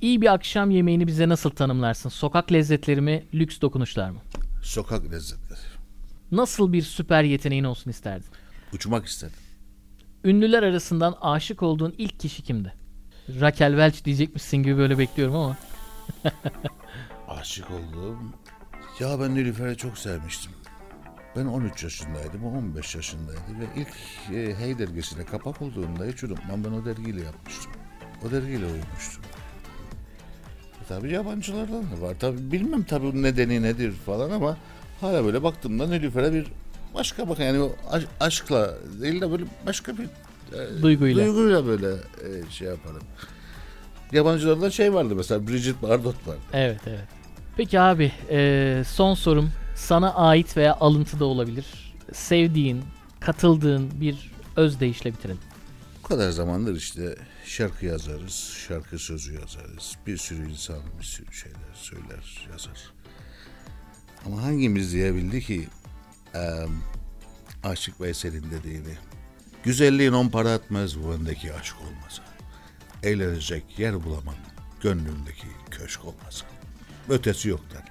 İyi 0.00 0.20
bir 0.20 0.32
akşam 0.32 0.70
yemeğini 0.70 1.06
bize 1.06 1.28
nasıl 1.28 1.50
tanımlarsın? 1.50 2.08
Sokak 2.08 2.52
lezzetleri 2.52 3.00
mi, 3.00 3.24
lüks 3.34 3.60
dokunuşlar 3.60 4.10
mı? 4.10 4.18
Sokak 4.62 5.10
lezzetleri. 5.10 5.58
Nasıl 6.32 6.72
bir 6.72 6.82
süper 6.82 7.22
yeteneğin 7.22 7.64
olsun 7.64 7.90
isterdin? 7.90 8.26
Uçmak 8.72 9.06
istedim. 9.06 9.34
Ünlüler 10.24 10.62
arasından 10.62 11.16
aşık 11.20 11.62
olduğun 11.62 11.94
ilk 11.98 12.20
kişi 12.20 12.42
kimdi? 12.42 12.72
Raquel 13.40 13.70
Welch 13.70 14.04
diyecekmişsin 14.04 14.56
gibi 14.56 14.76
böyle 14.76 14.98
bekliyorum 14.98 15.34
ama. 15.36 15.56
Aşık 17.28 17.70
oldum. 17.70 18.34
Ya 19.00 19.20
ben 19.20 19.34
Nilüfer'i 19.34 19.76
çok 19.76 19.98
sevmiştim. 19.98 20.52
Ben 21.36 21.44
13 21.44 21.82
yaşındaydım, 21.82 22.44
o 22.44 22.48
15 22.58 22.94
yaşındaydı 22.94 23.40
ve 23.60 23.80
ilk 23.80 23.88
e, 24.36 24.58
Hey 24.58 24.78
dergisine 24.78 25.24
kapak 25.24 25.62
olduğunda 25.62 26.04
hiç 26.04 26.24
unutmam 26.24 26.64
ben 26.64 26.70
o 26.70 26.84
dergiyle 26.84 27.22
yapmıştım. 27.22 27.72
O 28.28 28.30
dergiyle 28.30 28.64
oymuştum. 28.64 29.24
E, 30.82 30.84
tabii 30.88 31.12
yabancılardan 31.12 31.82
da 31.82 32.00
var. 32.00 32.14
Tabii 32.20 32.52
bilmem 32.52 32.82
tabii 32.84 33.22
nedeni 33.22 33.62
nedir 33.62 33.92
falan 33.92 34.30
ama 34.30 34.56
hala 35.00 35.24
böyle 35.24 35.42
baktığımda 35.42 35.86
Nilüfer'e 35.86 36.32
bir 36.32 36.46
başka 36.94 37.28
bak 37.28 37.38
yani 37.38 37.68
aşkla 38.20 38.74
değil 39.02 39.20
de 39.20 39.30
böyle 39.30 39.44
başka 39.66 39.92
bir 39.98 40.04
e, 40.52 40.82
Duyguyla. 40.82 41.26
duyguyla 41.26 41.66
böyle 41.66 41.88
e, 41.88 42.50
şey 42.50 42.68
yaparım. 42.68 43.02
Yabancılarda 44.12 44.70
şey 44.70 44.94
vardı 44.94 45.14
mesela 45.16 45.48
Bridget 45.48 45.82
Bardot 45.82 46.26
vardı. 46.28 46.40
Evet 46.52 46.80
evet. 46.86 47.23
Peki 47.56 47.80
abi 47.80 48.12
e, 48.30 48.82
son 48.86 49.14
sorum 49.14 49.50
sana 49.74 50.14
ait 50.14 50.56
veya 50.56 50.74
alıntı 50.74 51.20
da 51.20 51.24
olabilir. 51.24 51.94
Sevdiğin, 52.12 52.84
katıldığın 53.20 54.00
bir 54.00 54.30
özdeyişle 54.56 55.12
bitirin. 55.12 55.38
Bu 56.02 56.08
kadar 56.08 56.30
zamandır 56.30 56.76
işte 56.76 57.16
şarkı 57.44 57.86
yazarız, 57.86 58.56
şarkı 58.68 58.98
sözü 58.98 59.34
yazarız. 59.34 59.96
Bir 60.06 60.16
sürü 60.16 60.50
insan 60.50 60.80
bir 60.98 61.04
sürü 61.04 61.32
şeyler 61.32 61.74
söyler, 61.74 62.48
yazar. 62.52 62.92
Ama 64.26 64.42
hangimiz 64.42 64.92
diyebildi 64.92 65.40
ki 65.40 65.68
eee 66.34 66.66
Aşık 67.64 68.00
Veysel'in 68.00 68.50
dediğini 68.50 68.94
Güzelliğin 69.64 70.12
on 70.12 70.28
para 70.28 70.54
etmez 70.54 71.02
bu 71.02 71.12
öndeki 71.12 71.54
aşk 71.54 71.76
olmasa. 71.80 72.22
Eğlenecek 73.02 73.78
yer 73.78 74.04
bulamam 74.04 74.34
gönlümdeki 74.82 75.46
köşk 75.70 76.04
olmasa. 76.04 76.46
Ötesi 77.08 77.48
yok 77.48 77.60
der. 77.74 77.82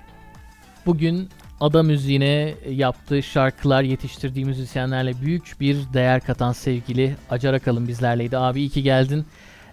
Bugün 0.85 1.29
ada 1.59 1.83
müziğine 1.83 2.55
yaptığı 2.69 3.23
şarkılar 3.23 3.83
yetiştirdiği 3.83 4.45
müzisyenlerle 4.45 5.21
büyük 5.21 5.55
bir 5.59 5.77
değer 5.93 6.21
katan 6.21 6.51
sevgili 6.51 7.15
Acar 7.29 7.53
Akalın 7.53 7.87
bizlerleydi. 7.87 8.37
Abi 8.37 8.59
iyi 8.59 8.69
ki 8.69 8.83
geldin. 8.83 9.25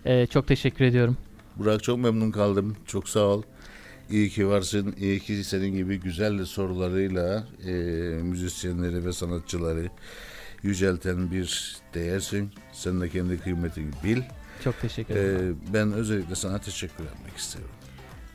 E, 0.05 0.27
çok 0.27 0.47
teşekkür 0.49 0.85
ediyorum. 0.85 1.17
Burak 1.57 1.83
çok 1.83 1.99
memnun 1.99 2.31
kaldım. 2.31 2.77
Çok 2.87 3.09
sağ 3.09 3.21
ol. 3.21 3.43
İyi 4.11 4.29
ki 4.29 4.49
varsın. 4.49 4.95
İyi 4.99 5.21
ki 5.21 5.45
senin 5.45 5.75
gibi 5.77 6.01
güzel 6.01 6.45
sorularıyla 6.45 7.47
e, 7.67 7.73
müzisyenleri 8.23 9.05
ve 9.05 9.13
sanatçıları 9.13 9.89
yücelten 10.63 11.31
bir 11.31 11.77
değersin. 11.95 12.51
Sen 12.73 13.01
de 13.01 13.09
kendi 13.09 13.39
kıymetini 13.39 13.91
bil. 14.05 14.23
Çok 14.65 14.81
teşekkür 14.81 15.17
ederim. 15.17 15.59
ben 15.75 15.93
özellikle 15.93 16.35
sana 16.35 16.59
teşekkür 16.59 17.05
etmek 17.05 17.37
istiyorum. 17.37 17.71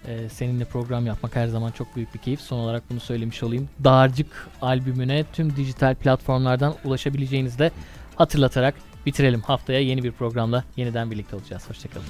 Ee, 0.08 0.30
seninle 0.30 0.66
program 0.66 1.06
yapmak 1.06 1.36
her 1.36 1.48
zaman 1.48 1.72
çok 1.72 1.96
büyük 1.96 2.14
bir 2.14 2.20
keyif. 2.20 2.42
Son 2.42 2.60
olarak 2.60 2.84
bunu 2.90 3.00
söylemiş 3.00 3.44
olayım. 3.44 3.70
Dağarcık 3.84 4.48
albümüne 4.62 5.26
tüm 5.34 5.56
dijital 5.56 5.96
platformlardan 5.96 6.76
ulaşabileceğinizi 6.84 7.60
de 7.60 7.72
hatırlatarak 8.16 8.76
bitirelim. 9.06 9.42
Haftaya 9.42 9.80
yeni 9.80 10.04
bir 10.04 10.12
programla 10.12 10.64
yeniden 10.78 11.12
birlikte 11.12 11.36
olacağız. 11.36 11.70
Hoşçakalın. 11.70 12.06